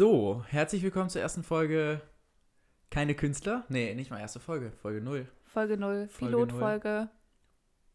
So, 0.00 0.42
herzlich 0.48 0.82
willkommen 0.82 1.10
zur 1.10 1.20
ersten 1.20 1.42
Folge 1.42 2.00
Keine 2.88 3.14
Künstler? 3.14 3.66
Nee, 3.68 3.94
nicht 3.94 4.10
mal 4.10 4.18
erste 4.18 4.40
Folge, 4.40 4.72
Folge 4.72 5.02
0. 5.02 5.28
Folge 5.44 5.76
0, 5.76 6.08
Folge 6.08 6.36
null. 6.36 6.46
Pilotfolge. 6.46 7.08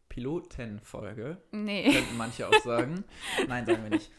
Pilotenfolge, 0.08 1.42
Nee, 1.50 1.92
könnten 1.92 2.16
manche 2.16 2.46
auch 2.46 2.62
sagen. 2.62 3.02
Nein, 3.48 3.66
sagen 3.66 3.82
wir 3.82 3.90
nicht. 3.90 4.12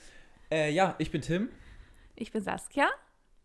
Äh, 0.51 0.73
ja, 0.73 0.95
ich 0.97 1.11
bin 1.11 1.21
Tim 1.21 1.47
ich 2.15 2.33
bin 2.33 2.43
Saskia. 2.43 2.89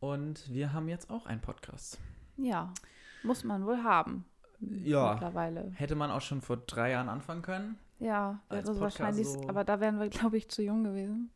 und 0.01 0.53
wir 0.53 0.73
haben 0.73 0.89
jetzt 0.89 1.09
auch 1.09 1.27
einen 1.27 1.41
Podcast. 1.41 2.01
Ja, 2.37 2.75
muss 3.23 3.45
man 3.45 3.65
wohl 3.65 3.85
haben. 3.85 4.25
Ja. 4.59 5.13
Mittlerweile. 5.13 5.71
Hätte 5.77 5.95
man 5.95 6.11
auch 6.11 6.21
schon 6.21 6.41
vor 6.43 6.57
drei 6.57 6.91
Jahren 6.91 7.09
anfangen 7.09 7.43
können. 7.43 7.79
Ja, 8.01 8.43
wäre 8.49 8.67
so 8.67 8.73
Podcast 8.73 8.99
wahrscheinlich, 8.99 9.29
so- 9.29 9.49
aber 9.49 9.63
da 9.63 9.79
wären 9.79 10.01
wir, 10.01 10.09
glaube 10.09 10.37
ich, 10.37 10.49
zu 10.49 10.65
jung 10.65 10.83
gewesen. 10.83 11.31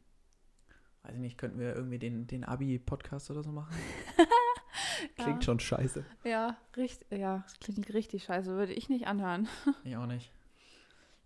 Weiß 1.07 1.15
ich 1.15 1.21
nicht, 1.21 1.39
könnten 1.39 1.61
wir 1.61 1.75
irgendwie 1.77 1.99
den, 2.01 2.27
den 2.27 2.43
Abi-Podcast 2.45 3.31
oder 3.31 3.45
so 3.45 3.53
machen? 3.53 3.73
Klingt 5.17 5.37
Ja. 5.39 5.43
schon 5.43 5.61
scheiße. 5.61 6.05
Ja, 6.25 6.57
richtig, 6.77 7.07
ja, 7.17 7.43
das 7.45 7.61
klingt 7.61 7.93
richtig 7.95 8.25
scheiße, 8.25 8.51
würde 8.57 8.73
ich 8.73 8.89
nicht 8.89 9.07
anhören. 9.07 9.49
Ich 9.85 9.97
auch 9.97 10.07
nicht. 10.07 10.33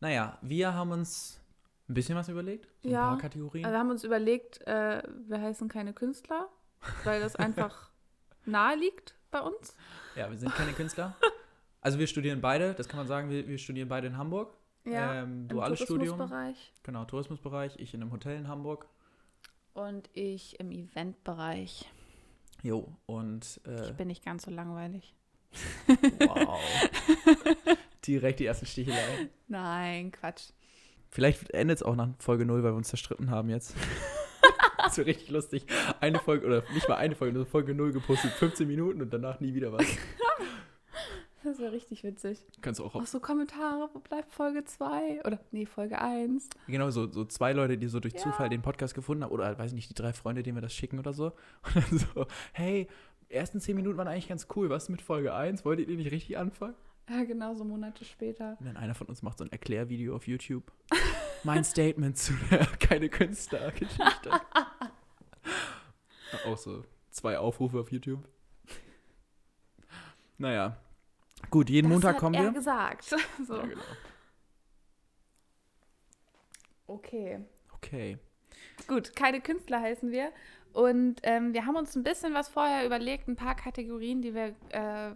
Naja, 0.00 0.36
wir 0.42 0.74
haben 0.74 0.90
uns 0.90 1.40
ein 1.88 1.94
bisschen 1.94 2.14
was 2.16 2.28
überlegt. 2.28 2.68
So 2.82 2.88
ein 2.88 2.92
Ja. 2.92 3.08
paar 3.08 3.18
Kategorien. 3.18 3.64
Also 3.64 3.74
wir 3.74 3.78
haben 3.80 3.90
uns 3.90 4.04
überlegt, 4.04 4.60
äh, 4.66 5.02
wir 5.28 5.40
heißen 5.40 5.68
keine 5.68 5.94
Künstler, 5.94 6.48
weil 7.04 7.20
das 7.20 7.36
einfach 7.36 7.90
nahe 8.44 8.76
liegt 8.76 9.14
bei 9.30 9.40
uns. 9.40 9.74
Ja, 10.14 10.30
wir 10.30 10.36
sind 10.36 10.54
keine 10.54 10.72
Künstler. 10.72 11.16
Also 11.80 11.98
wir 11.98 12.06
studieren 12.06 12.42
beide, 12.42 12.74
das 12.74 12.86
kann 12.88 12.98
man 12.98 13.06
sagen, 13.06 13.30
wir, 13.30 13.48
wir 13.48 13.56
studieren 13.56 13.88
beide 13.88 14.08
in 14.08 14.18
Hamburg. 14.18 14.54
ähm, 14.84 15.42
im 15.42 15.48
duales 15.48 15.80
Studium. 15.80 16.18
Tourismusbereich. 16.18 16.72
Genau, 16.82 17.04
Tourismusbereich, 17.06 17.76
ich 17.78 17.94
in 17.94 18.02
einem 18.02 18.12
Hotel 18.12 18.36
in 18.36 18.48
Hamburg. 18.48 18.86
Und 19.74 20.10
ich 20.12 20.58
im 20.60 20.70
Eventbereich. 20.72 21.88
Jo, 22.62 22.88
und 23.06 23.60
äh, 23.66 23.88
Ich 23.88 23.92
bin 23.94 24.08
nicht 24.08 24.24
ganz 24.24 24.44
so 24.44 24.50
langweilig. 24.50 25.14
wow. 26.18 26.60
Direkt 28.06 28.40
die 28.40 28.46
ersten 28.46 28.66
Sticheleien. 28.66 29.30
Nein, 29.48 30.12
Quatsch. 30.12 30.50
Vielleicht 31.10 31.50
endet 31.50 31.78
es 31.78 31.82
auch 31.82 31.96
nach 31.96 32.08
Folge 32.18 32.44
0, 32.44 32.62
weil 32.62 32.72
wir 32.72 32.76
uns 32.76 32.88
zerstritten 32.88 33.30
haben 33.30 33.50
jetzt. 33.50 33.74
das 34.78 34.96
wäre 34.96 35.08
richtig 35.08 35.30
lustig. 35.30 35.66
Eine 36.00 36.18
Folge, 36.18 36.46
oder 36.46 36.62
nicht 36.72 36.88
mal 36.88 36.96
eine 36.96 37.14
Folge, 37.16 37.34
nur 37.34 37.46
Folge 37.46 37.74
0 37.74 37.92
gepostet, 37.92 38.32
15 38.32 38.66
Minuten 38.68 39.02
und 39.02 39.12
danach 39.12 39.40
nie 39.40 39.54
wieder 39.54 39.72
was. 39.72 39.84
Das 41.44 41.58
wäre 41.58 41.72
richtig 41.72 42.04
witzig. 42.04 42.44
Kannst 42.60 42.80
du 42.80 42.84
auch 42.84 42.94
Auch 42.94 43.02
auf, 43.02 43.08
so 43.08 43.18
Kommentare, 43.20 43.88
wo 43.92 43.98
bleibt 44.00 44.30
Folge 44.30 44.64
2? 44.64 45.24
Oder, 45.24 45.40
nee, 45.52 45.64
Folge 45.66 46.00
1. 46.00 46.48
genau, 46.66 46.90
so, 46.90 47.10
so 47.10 47.24
zwei 47.24 47.52
Leute, 47.52 47.78
die 47.78 47.88
so 47.88 47.98
durch 48.00 48.14
Ja. 48.14 48.20
Zufall 48.20 48.48
den 48.48 48.62
Podcast 48.62 48.94
gefunden 48.94 49.24
haben, 49.24 49.32
oder 49.32 49.46
halt, 49.46 49.58
weiß 49.58 49.70
ich 49.70 49.74
nicht, 49.74 49.88
die 49.90 49.94
drei 49.94 50.12
Freunde, 50.12 50.42
denen 50.42 50.56
wir 50.56 50.62
das 50.62 50.74
schicken 50.74 50.98
oder 50.98 51.12
so. 51.12 51.26
Und 51.74 51.76
dann 51.76 51.98
so, 51.98 52.26
hey, 52.52 52.88
ersten 53.28 53.60
10 53.60 53.74
Minuten 53.76 53.96
waren 53.96 54.08
eigentlich 54.08 54.28
ganz 54.28 54.46
cool, 54.54 54.68
was 54.68 54.88
mit 54.88 55.00
Folge 55.00 55.32
1? 55.34 55.64
Wolltet 55.64 55.88
ihr 55.88 55.96
nicht 55.96 56.10
richtig 56.10 56.36
anfangen? 56.36 56.74
Ja, 57.08 57.24
genau, 57.24 57.54
so 57.54 57.64
Monate 57.64 58.04
später. 58.04 58.56
Und 58.60 58.66
dann 58.66 58.76
einer 58.76 58.94
von 58.94 59.06
uns 59.08 59.22
macht 59.22 59.38
so 59.38 59.44
ein 59.44 59.50
Erklärvideo 59.50 60.14
auf 60.14 60.28
YouTube. 60.28 60.70
mein 61.44 61.64
Statement 61.64 62.16
zu 62.18 62.34
der 62.50 62.66
keine 62.78 63.08
Künstler-Geschichte. 63.08 64.30
Auch 66.46 66.58
so 66.58 66.84
zwei 67.10 67.38
Aufrufe 67.38 67.80
auf 67.80 67.90
YouTube. 67.90 68.28
Naja. 70.38 70.76
Gut, 71.48 71.70
jeden 71.70 71.88
das 71.88 71.94
Montag 71.94 72.18
kommen 72.18 72.34
er 72.34 72.44
wir. 72.44 72.52
gesagt. 72.52 73.04
so. 73.46 73.56
Ja, 73.56 73.62
genau. 73.66 73.82
Okay. 76.86 77.40
Okay. 77.74 78.18
Gut, 78.86 79.14
keine 79.14 79.40
Künstler 79.40 79.80
heißen 79.80 80.10
wir. 80.10 80.30
Und 80.72 81.20
ähm, 81.22 81.52
wir 81.52 81.66
haben 81.66 81.76
uns 81.76 81.96
ein 81.96 82.02
bisschen 82.04 82.34
was 82.34 82.48
vorher 82.48 82.84
überlegt, 82.86 83.28
ein 83.28 83.36
paar 83.36 83.54
Kategorien, 83.56 84.22
die 84.22 84.34
wir 84.34 84.54
äh, 84.70 85.14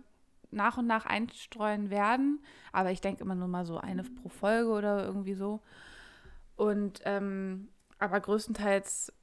nach 0.51 0.79
und 0.79 0.87
nach 0.87 1.07
einstreuen 1.07 1.91
werden. 1.91 2.41
Aber 2.73 2.91
ich 2.91 3.01
denke 3.01 3.23
immer 3.23 3.35
nur 3.35 3.49
mal 3.49 3.65
so 3.65 3.79
eine 3.79 4.03
pro 4.03 4.29
Folge 4.29 4.71
oder 4.71 5.05
irgendwie 5.05 5.35
so. 5.35 5.61
Und 6.57 7.01
ähm, 7.05 7.69
aber 7.99 8.21
größtenteils 8.21 9.09
werden 9.09 9.17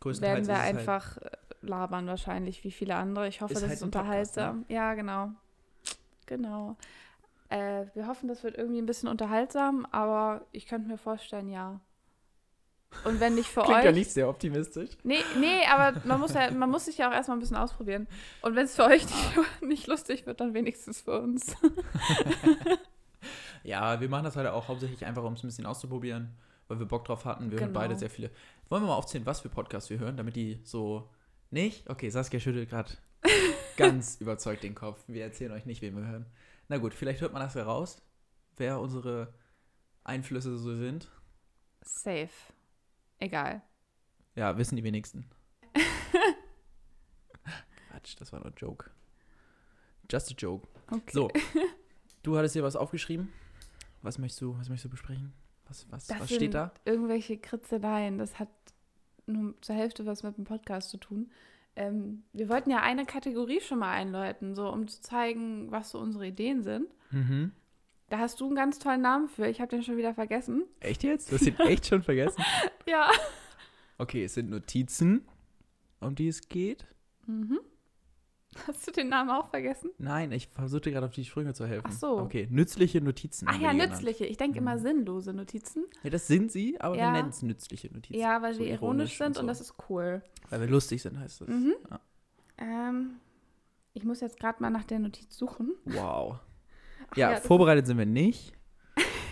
Größtenteils 0.00 0.48
wir 0.48 0.54
ist 0.54 0.60
es 0.60 0.64
halt- 0.66 0.78
einfach 0.78 1.16
äh, 1.18 1.30
labern 1.62 2.06
wahrscheinlich 2.06 2.62
wie 2.64 2.70
viele 2.70 2.94
andere. 2.96 3.28
Ich 3.28 3.40
hoffe, 3.40 3.54
das 3.54 3.62
halt 3.64 3.72
ist 3.74 3.80
ne? 3.80 3.86
unterhaltsam. 3.86 4.64
Ja, 4.68 4.94
genau. 4.94 5.32
Genau. 6.28 6.76
Äh, 7.48 7.86
wir 7.94 8.06
hoffen, 8.06 8.28
das 8.28 8.44
wird 8.44 8.56
irgendwie 8.56 8.78
ein 8.80 8.86
bisschen 8.86 9.08
unterhaltsam, 9.08 9.86
aber 9.90 10.46
ich 10.52 10.66
könnte 10.66 10.86
mir 10.88 10.98
vorstellen, 10.98 11.48
ja. 11.48 11.80
Und 13.04 13.20
wenn 13.20 13.34
nicht 13.34 13.48
für 13.48 13.62
Klingt 13.64 13.78
euch. 13.80 13.84
ja 13.86 13.92
nicht 13.92 14.10
sehr 14.10 14.28
optimistisch. 14.28 14.90
Nee, 15.02 15.22
nee, 15.40 15.64
aber 15.70 16.00
man 16.04 16.20
muss 16.20 16.34
ja, 16.34 16.50
man 16.50 16.70
muss 16.70 16.84
sich 16.84 16.98
ja 16.98 17.08
auch 17.08 17.12
erstmal 17.14 17.36
ein 17.36 17.40
bisschen 17.40 17.56
ausprobieren. 17.56 18.06
Und 18.42 18.54
wenn 18.54 18.66
es 18.66 18.76
für 18.76 18.84
euch 18.84 19.04
nicht, 19.04 19.38
nicht 19.62 19.86
lustig 19.86 20.26
wird, 20.26 20.40
dann 20.40 20.54
wenigstens 20.54 21.00
für 21.00 21.20
uns. 21.20 21.54
Ja, 23.64 24.00
wir 24.00 24.08
machen 24.08 24.24
das 24.24 24.36
heute 24.36 24.52
auch 24.52 24.68
hauptsächlich 24.68 25.04
einfach, 25.04 25.24
um 25.24 25.32
es 25.34 25.42
ein 25.42 25.48
bisschen 25.48 25.66
auszuprobieren, 25.66 26.30
weil 26.68 26.78
wir 26.78 26.86
Bock 26.86 27.04
drauf 27.04 27.24
hatten. 27.24 27.50
Wir 27.50 27.58
hören 27.58 27.68
Genau. 27.68 27.80
beide 27.80 27.96
sehr 27.96 28.08
viele. 28.08 28.30
Wollen 28.68 28.82
wir 28.82 28.86
mal 28.88 28.94
aufzählen, 28.94 29.26
was 29.26 29.40
für 29.40 29.48
Podcasts 29.48 29.90
wir 29.90 29.98
hören, 29.98 30.16
damit 30.16 30.36
die 30.36 30.60
so. 30.64 31.10
Nicht? 31.50 31.88
Okay, 31.90 32.08
Saskia 32.08 32.38
schüttelt 32.40 32.70
gerade 32.70 32.90
ganz 33.78 34.16
überzeugt 34.20 34.62
den 34.62 34.74
Kopf. 34.74 35.02
Wir 35.06 35.24
erzählen 35.24 35.52
euch 35.52 35.64
nicht, 35.64 35.80
wen 35.80 35.96
wir 35.96 36.06
hören. 36.06 36.26
Na 36.68 36.76
gut, 36.76 36.92
vielleicht 36.92 37.20
hört 37.22 37.32
man 37.32 37.42
das 37.42 37.54
heraus, 37.54 38.02
wer 38.56 38.80
unsere 38.80 39.32
Einflüsse 40.04 40.58
so 40.58 40.74
sind. 40.74 41.10
Safe. 41.80 42.28
Egal. 43.18 43.62
Ja, 44.34 44.56
wissen 44.58 44.76
die 44.76 44.84
wenigsten. 44.84 45.24
Quatsch, 47.90 48.14
das 48.18 48.32
war 48.32 48.40
nur 48.40 48.48
ein 48.48 48.54
Joke. 48.56 48.90
Just 50.10 50.30
a 50.30 50.34
joke. 50.36 50.66
Okay. 50.90 51.10
So, 51.12 51.30
du 52.22 52.36
hattest 52.36 52.54
dir 52.54 52.62
was 52.62 52.76
aufgeschrieben. 52.76 53.32
Was 54.02 54.18
möchtest 54.18 54.40
du, 54.40 54.56
was 54.58 54.68
möchtest 54.68 54.86
du 54.86 54.90
besprechen? 54.90 55.32
Was, 55.66 55.90
was, 55.90 56.06
Das 56.06 56.20
was 56.20 56.28
sind 56.28 56.36
steht 56.36 56.54
da? 56.54 56.72
Irgendwelche 56.84 57.36
Kritzeleien, 57.36 58.18
das 58.18 58.38
hat 58.38 58.48
nur 59.26 59.54
zur 59.60 59.74
Hälfte 59.74 60.06
was 60.06 60.22
mit 60.22 60.36
dem 60.36 60.44
Podcast 60.44 60.90
zu 60.90 60.96
tun. 60.96 61.30
Ähm, 61.78 62.24
wir 62.32 62.48
wollten 62.48 62.70
ja 62.70 62.82
eine 62.82 63.06
Kategorie 63.06 63.60
schon 63.60 63.78
mal 63.78 63.92
einläuten, 63.92 64.56
so 64.56 64.68
um 64.68 64.88
zu 64.88 65.00
zeigen, 65.00 65.70
was 65.70 65.90
so 65.90 66.00
unsere 66.00 66.26
Ideen 66.26 66.64
sind. 66.64 66.88
Mhm. 67.12 67.52
Da 68.10 68.18
hast 68.18 68.40
du 68.40 68.46
einen 68.46 68.56
ganz 68.56 68.80
tollen 68.80 69.00
Namen 69.00 69.28
für. 69.28 69.46
Ich 69.46 69.60
habe 69.60 69.70
den 69.70 69.84
schon 69.84 69.96
wieder 69.96 70.12
vergessen. 70.12 70.64
Echt 70.80 71.04
jetzt? 71.04 71.30
Du 71.30 71.36
hast 71.36 71.46
ihn 71.46 71.56
echt 71.60 71.86
schon 71.86 72.02
vergessen? 72.02 72.42
Ja. 72.86 73.10
Okay, 73.98 74.24
es 74.24 74.32
sind 74.34 74.48
Notizen, 74.48 75.28
um 76.00 76.14
die 76.14 76.28
es 76.28 76.48
geht. 76.48 76.86
Mhm. 77.26 77.60
Hast 78.66 78.86
du 78.86 78.90
den 78.92 79.08
Namen 79.08 79.30
auch 79.30 79.50
vergessen? 79.50 79.90
Nein, 79.98 80.32
ich 80.32 80.48
versuchte 80.48 80.90
gerade 80.90 81.06
auf 81.06 81.12
die 81.12 81.24
Sprünge 81.24 81.54
zu 81.54 81.66
helfen. 81.66 81.86
Ach 81.88 81.92
so. 81.92 82.18
Okay, 82.18 82.48
nützliche 82.50 83.00
Notizen. 83.00 83.46
Ach 83.48 83.58
ja, 83.60 83.72
genannt. 83.72 83.92
nützliche. 83.92 84.24
Ich 84.26 84.36
denke 84.36 84.58
immer 84.58 84.74
Mhm. 84.76 84.80
sinnlose 84.80 85.32
Notizen. 85.32 85.84
Ja, 86.02 86.10
das 86.10 86.26
sind 86.26 86.50
sie, 86.50 86.80
aber 86.80 86.96
Ja. 86.96 87.04
wir 87.06 87.12
nennen 87.12 87.28
es 87.28 87.42
nützliche 87.42 87.92
Notizen. 87.92 88.18
Ja, 88.18 88.40
weil 88.42 88.54
So 88.54 88.60
wir 88.60 88.68
ironisch 88.68 89.16
sind 89.18 89.28
und, 89.28 89.34
so. 89.42 89.46
das 89.46 89.60
ist 89.60 89.74
cool. 89.88 90.22
Weil 90.50 90.60
wir 90.60 90.66
lustig 90.68 91.02
sind, 91.02 91.18
heißt 91.20 91.42
das. 91.42 91.48
Mhm. 91.48 91.74
Ja. 91.90 92.00
Ähm, 92.58 93.10
ich 93.92 94.04
muss 94.04 94.20
jetzt 94.20 94.40
gerade 94.40 94.60
mal 94.62 94.70
nach 94.70 94.84
der 94.84 94.98
Notiz 94.98 95.36
suchen. 95.36 95.74
Wow. 95.84 96.38
Ach 97.10 97.16
Ja, 97.16 97.30
das 97.32 97.46
vorbereitet 97.46 97.86
sind 97.86 97.98
wir 97.98 98.06
nicht. 98.06 98.52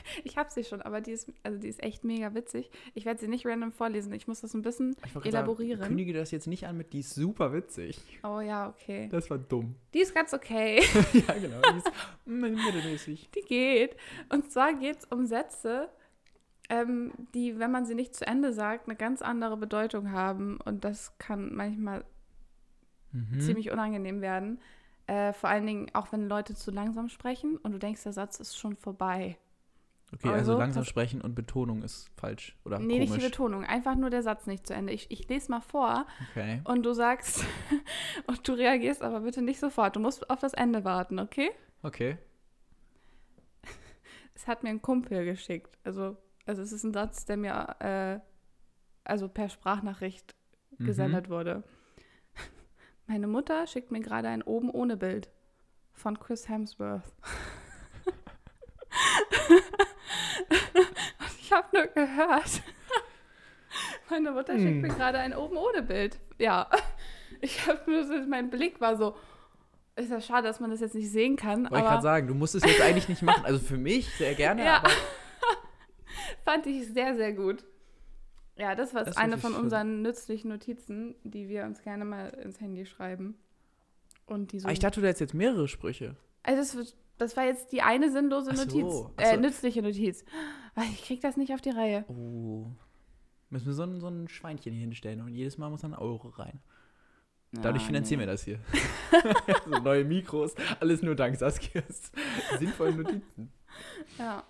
Ich 0.24 0.36
habe 0.36 0.50
sie 0.50 0.64
schon, 0.64 0.82
aber 0.82 1.00
die 1.00 1.12
ist, 1.12 1.32
also 1.42 1.58
die 1.58 1.68
ist 1.68 1.82
echt 1.82 2.04
mega 2.04 2.34
witzig. 2.34 2.70
Ich 2.94 3.04
werde 3.04 3.20
sie 3.20 3.28
nicht 3.28 3.46
random 3.46 3.72
vorlesen. 3.72 4.12
Ich 4.12 4.26
muss 4.26 4.40
das 4.40 4.54
ein 4.54 4.62
bisschen. 4.62 4.96
Ich 5.04 5.26
Elaborieren. 5.26 5.78
Sagen, 5.78 5.88
kündige 5.88 6.12
das 6.12 6.30
jetzt 6.30 6.46
nicht 6.46 6.66
an 6.66 6.76
mit, 6.76 6.92
die 6.92 7.00
ist 7.00 7.14
super 7.14 7.52
witzig. 7.52 8.00
Oh 8.22 8.40
ja, 8.40 8.68
okay. 8.68 9.08
Das 9.10 9.30
war 9.30 9.38
dumm. 9.38 9.76
Die 9.94 10.00
ist 10.00 10.14
ganz 10.14 10.32
okay. 10.34 10.80
ja, 11.12 11.34
genau. 11.40 11.60
Die 11.72 11.78
ist 11.78 11.92
mittelmäßig. 12.24 13.30
Die 13.34 13.42
geht. 13.42 13.96
Und 14.30 14.50
zwar 14.50 14.74
geht 14.74 14.98
es 14.98 15.04
um 15.06 15.26
Sätze, 15.26 15.88
ähm, 16.68 17.12
die, 17.34 17.58
wenn 17.58 17.70
man 17.70 17.86
sie 17.86 17.94
nicht 17.94 18.14
zu 18.14 18.26
Ende 18.26 18.52
sagt, 18.52 18.88
eine 18.88 18.96
ganz 18.96 19.22
andere 19.22 19.56
Bedeutung 19.56 20.12
haben. 20.12 20.58
Und 20.64 20.84
das 20.84 21.16
kann 21.18 21.54
manchmal 21.54 22.04
Mhm. 23.12 23.40
ziemlich 23.40 23.70
unangenehm 23.70 24.20
werden. 24.20 24.60
Äh, 25.06 25.32
vor 25.32 25.48
allen 25.48 25.66
Dingen 25.66 25.90
auch, 25.94 26.10
wenn 26.12 26.28
Leute 26.28 26.54
zu 26.54 26.70
langsam 26.70 27.08
sprechen 27.08 27.56
und 27.58 27.72
du 27.72 27.78
denkst, 27.78 28.02
der 28.02 28.12
Satz 28.12 28.40
ist 28.40 28.58
schon 28.58 28.76
vorbei. 28.76 29.38
Okay, 30.16 30.28
also, 30.28 30.52
Also, 30.52 30.58
langsam 30.58 30.84
sprechen 30.84 31.20
und 31.20 31.34
Betonung 31.34 31.82
ist 31.82 32.10
falsch 32.16 32.56
oder 32.64 32.78
nee, 32.78 32.98
nicht 32.98 33.10
komisch. 33.10 33.24
die 33.24 33.30
Betonung, 33.30 33.64
einfach 33.64 33.94
nur 33.96 34.10
der 34.10 34.22
Satz 34.22 34.46
nicht 34.46 34.66
zu 34.66 34.74
Ende. 34.74 34.92
Ich, 34.92 35.10
ich 35.10 35.28
lese 35.28 35.50
mal 35.50 35.60
vor 35.60 36.06
okay. 36.30 36.60
und 36.64 36.82
du 36.84 36.92
sagst 36.92 37.44
und 38.26 38.46
du 38.48 38.52
reagierst 38.54 39.02
aber 39.02 39.20
bitte 39.20 39.42
nicht 39.42 39.60
sofort. 39.60 39.96
Du 39.96 40.00
musst 40.00 40.28
auf 40.30 40.40
das 40.40 40.54
Ende 40.54 40.84
warten, 40.84 41.18
okay? 41.18 41.50
Okay. 41.82 42.18
Es 44.34 44.46
hat 44.46 44.62
mir 44.62 44.70
ein 44.70 44.82
Kumpel 44.82 45.24
geschickt. 45.24 45.78
Also, 45.84 46.16
also 46.44 46.62
es 46.62 46.72
ist 46.72 46.84
ein 46.84 46.92
Satz, 46.92 47.24
der 47.24 47.36
mir 47.38 47.76
äh, 47.80 48.20
also 49.04 49.28
per 49.28 49.48
Sprachnachricht 49.48 50.34
Mhm. 50.78 50.86
gesendet 50.86 51.30
wurde. 51.30 51.62
Meine 53.06 53.26
Mutter 53.26 53.66
schickt 53.66 53.90
mir 53.90 54.00
gerade 54.00 54.28
ein 54.28 54.42
oben 54.42 54.70
ohne 54.70 54.96
Bild 54.96 55.30
von 55.92 56.18
Chris 56.18 56.48
Hemsworth. 56.48 57.12
Habe 61.56 61.68
nur 61.76 61.86
gehört. 61.86 62.62
Meine 64.10 64.30
Mutter 64.32 64.58
schickt 64.58 64.82
mir 64.82 64.88
Hm. 64.88 64.96
gerade 64.96 65.18
ein 65.18 65.34
oben 65.34 65.56
ohne 65.56 65.82
Bild. 65.82 66.18
Ja. 66.38 66.68
Ich 67.42 67.66
habe 67.66 67.90
nur 67.90 68.02
so, 68.06 68.14
mein 68.26 68.48
Blick 68.48 68.80
war 68.80 68.96
so, 68.96 69.14
ist 69.94 70.10
ja 70.10 70.22
schade, 70.22 70.48
dass 70.48 70.58
man 70.58 70.70
das 70.70 70.80
jetzt 70.80 70.94
nicht 70.94 71.10
sehen 71.10 71.36
kann, 71.36 71.64
Wollte 71.64 71.76
ich 71.76 71.82
gerade 71.82 72.02
sagen, 72.02 72.26
du 72.28 72.34
musst 72.34 72.54
es 72.54 72.64
jetzt 72.64 72.80
eigentlich 72.80 73.10
nicht 73.10 73.20
machen. 73.20 73.44
Also 73.44 73.58
für 73.58 73.76
mich 73.76 74.08
sehr 74.16 74.34
gerne, 74.34 74.64
Ja. 74.64 74.78
aber 74.78 74.88
fand 76.44 76.66
ich 76.66 76.86
sehr, 76.88 77.14
sehr 77.14 77.34
gut. 77.34 77.62
Ja, 78.56 78.74
das 78.74 78.94
war 78.94 79.04
Das 79.04 79.18
eine 79.18 79.36
von 79.36 79.52
schön. 79.52 79.60
unseren 79.60 80.00
nützlichen 80.00 80.48
Notizen, 80.48 81.14
die 81.24 81.48
wir 81.50 81.64
uns 81.64 81.82
gerne 81.82 82.06
mal 82.06 82.28
ins 82.42 82.58
Handy 82.58 82.86
schreiben. 82.86 83.36
Und 84.24 84.52
die 84.52 84.60
so. 84.60 84.68
Ah, 84.68 84.72
ich 84.72 84.78
dachte, 84.78 85.02
du 85.02 85.06
hättest 85.06 85.20
jetzt 85.20 85.34
mehrere 85.34 85.68
Sprüche. 85.68 86.16
also 86.42 86.58
das, 86.58 86.74
wird- 86.74 86.96
das 87.18 87.36
war 87.36 87.44
jetzt 87.44 87.72
die 87.72 87.82
eine 87.82 88.10
sinnlose 88.10 88.54
so, 88.54 88.64
Notiz. 88.64 89.10
Äh, 89.16 89.34
so. 89.34 89.40
nützliche 89.40 89.82
Notiz. 89.82 90.24
Ah, 90.74 90.82
Ich 90.92 91.04
krieg 91.04 91.20
das 91.20 91.36
nicht 91.36 91.52
auf 91.52 91.60
die 91.60 91.70
Reihe. 91.70 92.04
Oh. 92.08 92.66
Müssen 93.50 93.66
wir 93.66 93.72
so 93.72 93.84
ein, 93.84 94.00
so 94.00 94.08
ein 94.08 94.28
Schweinchen 94.28 94.72
hier 94.72 94.82
hinstellen 94.82 95.20
und 95.20 95.34
jedes 95.34 95.56
Mal 95.56 95.70
muss 95.70 95.82
dann 95.82 95.94
ein 95.94 95.98
Euro 96.00 96.28
rein. 96.28 96.60
Ah, 97.56 97.60
Dadurch 97.62 97.84
finanzieren 97.84 98.20
wir 98.20 98.26
das 98.26 98.44
hier. 98.44 98.58
so 99.64 99.78
neue 99.78 100.04
Mikros, 100.04 100.54
alles 100.80 101.02
nur 101.02 101.14
dank 101.14 101.36
Saskias 101.36 102.10
sinnvollen 102.58 102.96
Notizen. 102.96 103.52
Ja. 104.18 104.44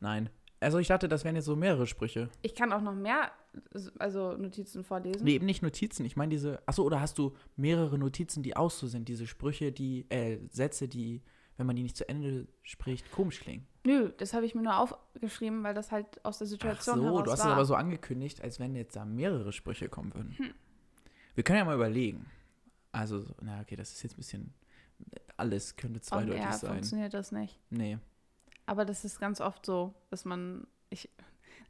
Nein. 0.00 0.30
Also 0.60 0.78
ich 0.78 0.88
dachte, 0.88 1.08
das 1.08 1.24
wären 1.24 1.36
jetzt 1.36 1.44
so 1.44 1.56
mehrere 1.56 1.86
Sprüche. 1.86 2.28
Ich 2.42 2.54
kann 2.54 2.72
auch 2.72 2.80
noch 2.80 2.94
mehr 2.94 3.30
also 3.98 4.32
Notizen 4.36 4.84
vorlesen. 4.84 5.24
Nee, 5.24 5.34
eben 5.34 5.46
nicht 5.46 5.62
Notizen. 5.62 6.04
Ich 6.04 6.16
meine 6.16 6.30
diese. 6.30 6.60
Achso, 6.66 6.82
oder 6.82 7.00
hast 7.00 7.18
du 7.18 7.34
mehrere 7.56 7.98
Notizen, 7.98 8.42
die 8.42 8.56
auch 8.56 8.70
so 8.70 8.86
sind? 8.86 9.08
Diese 9.08 9.26
Sprüche, 9.26 9.72
die, 9.72 10.06
äh, 10.10 10.38
Sätze, 10.50 10.88
die, 10.88 11.22
wenn 11.56 11.66
man 11.66 11.76
die 11.76 11.82
nicht 11.82 11.96
zu 11.96 12.08
Ende 12.08 12.46
spricht, 12.62 13.10
komisch 13.12 13.40
klingen. 13.40 13.66
Nö, 13.84 14.12
das 14.18 14.34
habe 14.34 14.44
ich 14.46 14.54
mir 14.54 14.62
nur 14.62 14.76
aufgeschrieben, 14.78 15.62
weil 15.62 15.74
das 15.74 15.92
halt 15.92 16.24
aus 16.24 16.38
der 16.38 16.46
Ach 16.46 16.50
Situation 16.50 16.96
so, 16.98 17.04
heraus 17.04 17.24
du 17.24 17.30
hast 17.32 17.38
war. 17.40 17.46
es 17.46 17.52
aber 17.52 17.64
so 17.64 17.74
angekündigt, 17.74 18.42
als 18.42 18.58
wenn 18.60 18.74
jetzt 18.74 18.96
da 18.96 19.04
mehrere 19.04 19.52
Sprüche 19.52 19.88
kommen 19.88 20.12
würden. 20.14 20.34
Hm. 20.38 20.54
Wir 21.34 21.44
können 21.44 21.58
ja 21.58 21.64
mal 21.64 21.74
überlegen. 21.76 22.26
Also, 22.92 23.20
so- 23.20 23.34
na 23.42 23.60
okay, 23.60 23.76
das 23.76 23.92
ist 23.92 24.02
jetzt 24.02 24.14
ein 24.14 24.16
bisschen. 24.16 24.54
Alles 25.36 25.76
könnte 25.76 26.00
zweideutig 26.00 26.40
air 26.42 26.52
sein. 26.54 26.70
funktioniert 26.72 27.12
das 27.14 27.30
nicht. 27.30 27.58
Nee. 27.70 27.98
Aber 28.64 28.84
das 28.86 29.04
ist 29.04 29.20
ganz 29.20 29.40
oft 29.40 29.64
so, 29.66 29.94
dass 30.10 30.24
man. 30.24 30.66
Ich, 30.88 31.10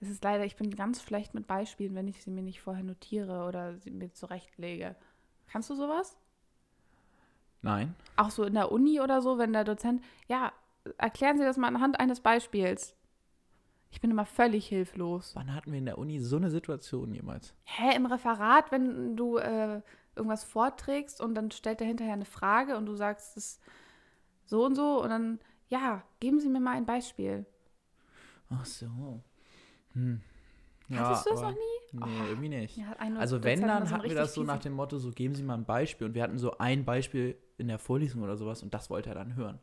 das 0.00 0.08
ist 0.08 0.22
leider, 0.22 0.44
ich 0.44 0.56
bin 0.56 0.70
ganz 0.70 1.02
schlecht 1.02 1.34
mit 1.34 1.46
Beispielen, 1.46 1.94
wenn 1.94 2.06
ich 2.06 2.22
sie 2.22 2.30
mir 2.30 2.42
nicht 2.42 2.60
vorher 2.60 2.84
notiere 2.84 3.46
oder 3.48 3.76
sie 3.78 3.90
mir 3.90 4.12
zurechtlege. 4.12 4.94
Kannst 5.48 5.68
du 5.70 5.74
sowas? 5.74 6.16
Nein. 7.62 7.94
Auch 8.16 8.30
so 8.30 8.44
in 8.44 8.54
der 8.54 8.72
Uni 8.72 9.00
oder 9.00 9.22
so, 9.22 9.38
wenn 9.38 9.52
der 9.52 9.64
Dozent, 9.64 10.02
ja, 10.28 10.52
erklären 10.98 11.38
Sie 11.38 11.44
das 11.44 11.56
mal 11.56 11.68
anhand 11.68 11.98
eines 11.98 12.20
Beispiels. 12.20 12.94
Ich 13.90 14.00
bin 14.00 14.10
immer 14.10 14.26
völlig 14.26 14.66
hilflos. 14.66 15.32
Wann 15.34 15.54
hatten 15.54 15.72
wir 15.72 15.78
in 15.78 15.86
der 15.86 15.98
Uni 15.98 16.20
so 16.20 16.36
eine 16.36 16.50
Situation 16.50 17.14
jemals? 17.14 17.54
Hä, 17.64 17.94
im 17.96 18.06
Referat, 18.06 18.70
wenn 18.70 19.16
du 19.16 19.38
äh, 19.38 19.80
irgendwas 20.14 20.44
vorträgst 20.44 21.20
und 21.20 21.34
dann 21.34 21.50
stellt 21.50 21.80
er 21.80 21.86
hinterher 21.86 22.14
eine 22.14 22.24
Frage 22.24 22.76
und 22.76 22.86
du 22.86 22.94
sagst 22.94 23.36
es 23.36 23.60
so 24.44 24.64
und 24.64 24.74
so 24.74 25.02
und 25.02 25.10
dann, 25.10 25.38
ja, 25.68 26.02
geben 26.20 26.40
Sie 26.40 26.48
mir 26.48 26.60
mal 26.60 26.76
ein 26.76 26.86
Beispiel. 26.86 27.46
Ach 28.50 28.64
so. 28.64 29.22
Hm. 29.92 30.20
Hattest 30.94 31.26
du 31.26 31.30
das 31.30 31.40
noch 31.42 31.50
nie? 31.52 31.56
Nee, 31.92 32.28
irgendwie 32.28 32.48
nicht. 32.48 32.76
Ja, 32.76 32.94
Also 33.18 33.42
wenn, 33.42 33.60
dann 33.62 33.86
so 33.86 33.94
hatten 33.94 34.08
wir 34.08 34.14
das 34.14 34.34
so 34.34 34.42
nach 34.42 34.58
dem 34.60 34.74
Motto, 34.74 34.98
so 34.98 35.10
geben 35.10 35.34
Sie 35.34 35.42
mal 35.42 35.54
ein 35.54 35.64
Beispiel. 35.64 36.06
Und 36.08 36.14
wir 36.14 36.22
hatten 36.22 36.38
so 36.38 36.58
ein 36.58 36.84
Beispiel 36.84 37.36
in 37.58 37.68
der 37.68 37.78
Vorlesung 37.78 38.22
oder 38.22 38.36
sowas 38.36 38.62
und 38.62 38.74
das 38.74 38.90
wollte 38.90 39.08
er 39.10 39.14
dann 39.14 39.34
hören. 39.34 39.58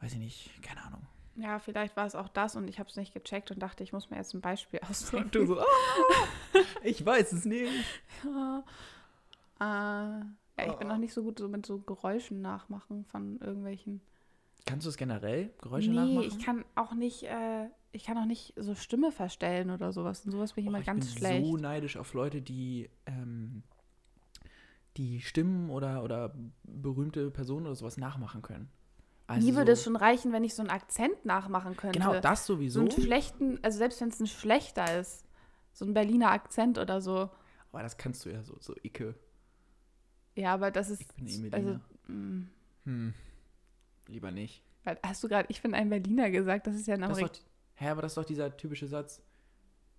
Weiß 0.00 0.12
ich 0.12 0.18
nicht, 0.18 0.62
keine 0.62 0.82
Ahnung. 0.84 1.06
Ja, 1.36 1.58
vielleicht 1.58 1.96
war 1.96 2.06
es 2.06 2.14
auch 2.14 2.28
das 2.28 2.56
und 2.56 2.66
ich 2.68 2.78
habe 2.78 2.88
es 2.88 2.96
nicht 2.96 3.12
gecheckt 3.12 3.50
und 3.50 3.60
dachte, 3.60 3.82
ich 3.84 3.92
muss 3.92 4.10
mir 4.10 4.16
jetzt 4.16 4.34
ein 4.34 4.40
Beispiel 4.40 4.80
ausdenken. 4.90 5.24
Und 5.26 5.34
du 5.34 5.46
so, 5.46 5.60
ah, 5.60 5.64
ich 6.82 7.04
weiß 7.04 7.32
es 7.32 7.44
nicht. 7.44 7.70
ja. 8.24 8.64
Äh, 9.60 10.24
ja, 10.58 10.66
ich 10.66 10.72
bin 10.74 10.88
Oh. 10.88 10.92
noch 10.92 10.98
nicht 10.98 11.12
so 11.12 11.22
gut 11.22 11.38
so 11.38 11.48
mit 11.48 11.64
so 11.66 11.78
Geräuschen 11.78 12.40
nachmachen 12.40 13.04
von 13.06 13.38
irgendwelchen. 13.40 14.00
Kannst 14.66 14.84
du 14.84 14.90
es 14.90 14.96
generell, 14.96 15.50
Geräusche 15.62 15.90
nee, 15.90 15.94
nachmachen? 15.94 16.38
ich 16.38 16.44
kann 16.44 16.64
auch 16.74 16.92
nicht, 16.92 17.22
äh, 17.22 17.68
ich 17.92 18.04
kann 18.04 18.18
auch 18.18 18.24
nicht 18.26 18.52
so 18.56 18.74
Stimme 18.74 19.12
verstellen 19.12 19.70
oder 19.70 19.92
sowas. 19.92 20.24
Und 20.24 20.32
sowas 20.32 20.52
bin 20.54 20.64
ich 20.64 20.68
Oh, 20.68 20.70
immer 20.72 20.80
ich 20.80 20.86
ganz 20.86 21.12
bin 21.12 21.18
schlecht. 21.18 21.46
so 21.46 21.56
neidisch 21.56 21.96
auf 21.96 22.12
Leute, 22.14 22.42
die 22.42 22.90
ähm, 23.06 23.62
die 24.96 25.20
Stimmen 25.20 25.70
oder, 25.70 26.02
oder 26.02 26.34
berühmte 26.64 27.30
Personen 27.30 27.66
oder 27.66 27.76
sowas 27.76 27.96
nachmachen 27.96 28.42
können. 28.42 28.68
Also 29.26 29.46
Mir 29.46 29.56
würde 29.56 29.72
so, 29.72 29.72
es 29.74 29.84
schon 29.84 29.96
reichen, 29.96 30.32
wenn 30.32 30.44
ich 30.44 30.54
so 30.54 30.62
einen 30.62 30.70
Akzent 30.70 31.24
nachmachen 31.24 31.76
könnte. 31.76 31.98
Genau, 31.98 32.18
das 32.20 32.46
so 32.46 32.54
sowieso. 32.54 32.80
einen 32.80 32.90
schlechten, 32.90 33.58
also 33.62 33.78
selbst 33.78 34.00
wenn 34.00 34.08
es 34.08 34.20
ein 34.20 34.26
schlechter 34.26 34.98
ist, 34.98 35.24
so 35.72 35.84
ein 35.84 35.94
Berliner 35.94 36.30
Akzent 36.30 36.78
oder 36.78 37.00
so. 37.00 37.28
Aber 37.72 37.82
das 37.82 37.96
kannst 37.98 38.24
du 38.24 38.30
ja 38.30 38.42
so, 38.42 38.56
so 38.60 38.74
Icke. 38.82 39.14
Ja, 40.34 40.54
aber 40.54 40.70
das 40.70 40.90
ist, 40.90 41.02
Ich 41.02 41.16
bin 41.16 41.26
Emelina. 41.28 41.56
also, 41.56 41.80
mh, 42.12 42.46
hm. 42.84 43.14
Lieber 44.08 44.30
nicht. 44.30 44.62
hast 45.02 45.22
du 45.24 45.28
gerade, 45.28 45.46
ich 45.50 45.62
bin 45.62 45.74
ein 45.74 45.88
Berliner 45.90 46.30
gesagt, 46.30 46.66
das 46.66 46.74
ist 46.76 46.86
ja 46.86 46.94
ein 46.94 47.02
Amerikaner. 47.02 47.32
hä, 47.74 47.88
aber 47.88 48.02
das 48.02 48.12
ist 48.12 48.16
doch 48.18 48.24
dieser 48.24 48.56
typische 48.56 48.86
Satz. 48.86 49.20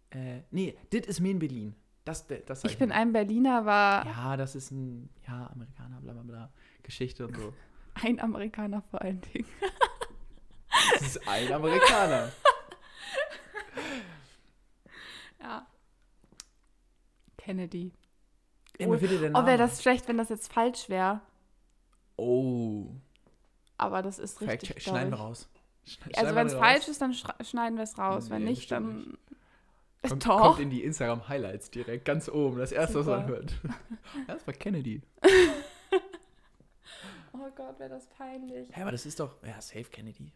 Äh, 0.09 0.42
nee, 0.51 0.77
dit 0.94 1.06
ist 1.06 1.19
mir 1.19 1.31
in 1.31 1.39
Berlin. 1.39 1.75
Das, 2.06 2.25
das 2.45 2.63
Ich 2.63 2.77
bin 2.77 2.94
ein 2.94 3.12
Berliner, 3.12 3.65
war 3.65 4.06
Ja, 4.06 4.38
das 4.38 4.56
ist 4.56 4.71
ein, 4.71 5.09
ja, 5.27 5.48
Amerikaner, 5.48 6.00
bla 6.00 6.13
bla 6.13 6.24
bla. 6.24 6.54
Geschichte 6.83 7.27
und 7.27 7.36
so. 7.36 7.54
ein 7.95 8.19
Amerikaner 8.21 8.81
vor 8.81 9.01
allen 9.01 9.21
Dingen. 9.21 9.48
Das 10.94 11.01
ist 11.01 11.27
ein 11.27 11.51
Amerikaner. 11.51 12.31
Ja. 15.39 15.68
Kennedy. 17.38 17.94
Ey, 18.77 18.88
Oh, 18.88 18.92
Name. 18.92 19.48
wäre 19.48 19.57
das 19.57 19.81
schlecht, 19.81 20.07
wenn 20.07 20.18
das 20.18 20.30
jetzt 20.30 20.51
falsch 20.51 20.89
wäre. 20.89 21.21
Oh. 22.15 22.88
Aber 23.77 24.01
das 24.01 24.19
ist 24.19 24.39
Fact 24.39 24.51
richtig. 24.63 24.75
glaub 24.77 24.95
Schneiden 24.95 25.12
wir 25.12 25.18
raus. 25.19 25.47
Schne- 25.85 26.03
Also 26.06 26.19
schneiden 26.19 26.35
wenn 26.35 26.47
es 26.47 26.53
falsch 26.53 26.88
ist, 26.88 27.01
dann 27.01 27.13
schneiden 27.13 27.77
wir 27.77 27.83
es 27.83 27.97
raus. 27.97 28.29
wenn 28.29 28.44
Nee, 28.44 28.50
nicht, 28.51 28.62
bestimmt 28.69 29.06
dann. 29.06 29.18
Kommt, 30.09 30.25
Doch. 30.25 30.41
kommt 30.41 30.59
in 30.59 30.69
die 30.69 30.83
Instagram-Highlights 30.83 31.71
direkt, 31.71 32.06
ganz 32.06 32.29
oben. 32.29 32.59
Das 32.59 32.71
erste, 32.71 33.00
was 33.00 33.06
Super. 33.06 33.18
man 33.19 33.27
hört. 33.27 33.53
das 34.27 34.45
war 34.47 34.53
Kennedy. 34.53 35.01
Oh 37.33 37.50
Gott, 37.56 37.79
wäre 37.79 37.89
das 37.91 38.07
peinlich. 38.07 38.68
Hä, 38.75 38.81
aber 38.81 38.91
das 38.91 39.06
ist 39.06 39.19
doch, 39.19 39.35
ja, 39.44 39.59
safe 39.62 39.83
Kennedy. 39.85 40.31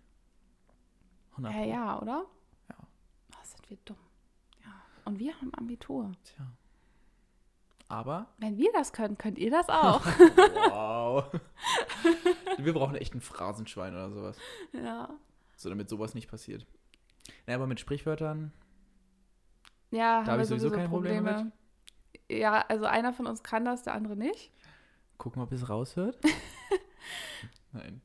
100 1.32 1.54
Ja, 1.54 1.64
ja, 1.64 2.00
oder? 2.02 2.26
Ja. 2.70 2.76
Oh, 2.80 3.38
sind 3.44 3.70
wir 3.70 3.78
dumm. 3.86 3.98
Ja. 4.64 4.72
Und 5.06 5.18
wir 5.20 5.34
haben 5.36 5.54
Abitur. 5.56 6.12
Tja. 6.24 6.46
Aber, 7.88 8.28
Wenn 8.38 8.58
wir 8.58 8.72
das 8.72 8.94
können, 8.94 9.18
könnt 9.18 9.38
ihr 9.40 9.52
das 9.52 9.68
auch. 9.68 10.06
wow. 10.06 11.26
Wir 12.66 12.74
brauchen 12.74 12.96
echt 12.96 13.14
ein 13.16 13.22
Phrasenschwein 13.22 13.94
oder 13.94 14.12
sowas. 14.12 14.38
ja. 14.74 15.10
So, 15.56 15.70
damit 15.70 15.90
sowas 15.90 16.16
nicht 16.16 16.30
passiert. 16.30 16.66
Naja, 17.46 17.58
aber 17.58 17.68
mit 17.68 17.80
Sprichwörtern, 17.80 18.52
Ja, 19.92 20.00
Da 20.00 20.08
haben 20.20 20.28
hab 20.28 20.38
wir 20.38 20.42
ich 20.44 20.48
sowieso 20.50 20.68
sowieso 20.70 20.76
keine 20.76 20.90
Probleme 20.90 21.32
Probleme. 21.32 21.52
Ja, 22.30 22.62
also 22.68 22.86
einer 22.86 23.14
von 23.14 23.28
uns 23.28 23.44
kann 23.44 23.66
das, 23.66 23.84
der 23.84 23.94
andere 23.94 24.16
nicht. 24.16 24.52
gucken, 25.18 25.42
ob 25.42 25.52
es 25.52 25.70
raushört. 25.70 26.18
Nein. 27.74 28.02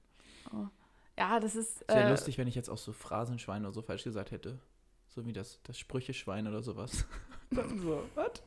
Ja, 1.19 1.41
das 1.41 1.57
ist. 1.57 1.89
Wäre 1.89 2.09
äh, 2.09 2.11
lustig, 2.11 2.37
wenn 2.39 2.47
ich 2.47 2.55
jetzt 2.55 2.69
auch 2.69 2.79
so 2.79 2.93
Phrasenschwein 2.93 3.65
oder 3.65 3.73
so 3.73 3.83
falsch 3.83 4.05
gesagt 4.05 4.31
hätte. 4.33 4.59
So 5.09 5.25
wie 5.25 5.33
das, 5.33 5.63
das 5.63 5.79
Sprücheschwein 5.79 6.47
oder 6.47 6.63
sowas. 6.63 7.07
Dann 7.51 7.79
so, 7.79 8.03
was? 8.15 8.43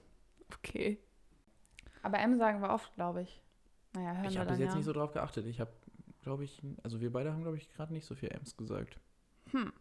Okay. 0.58 1.00
Aber 2.04 2.20
M 2.20 2.36
sagen 2.38 2.62
wir 2.62 2.70
oft, 2.70 2.94
glaube 2.94 3.24
ich. 3.24 3.42
Naja, 3.94 4.14
hören 4.14 4.30
Ich 4.30 4.38
habe 4.38 4.50
bis 4.52 4.60
jetzt 4.60 4.70
ja. 4.70 4.76
nicht 4.76 4.86
so 4.86 4.94
drauf 4.94 5.14
geachtet. 5.14 5.48
Ich 5.48 5.60
habe, 5.60 5.72
glaube 6.30 6.44
ich, 6.44 6.62
also 6.84 7.02
wir 7.02 7.12
beide 7.12 7.34
haben, 7.34 7.42
glaube 7.42 7.58
ich, 7.58 7.70
gerade 7.70 7.92
nicht 7.92 8.06
so 8.06 8.14
viel 8.14 8.30
Ems 8.30 8.56
gesagt. 8.56 9.00
Hm. 9.50 9.74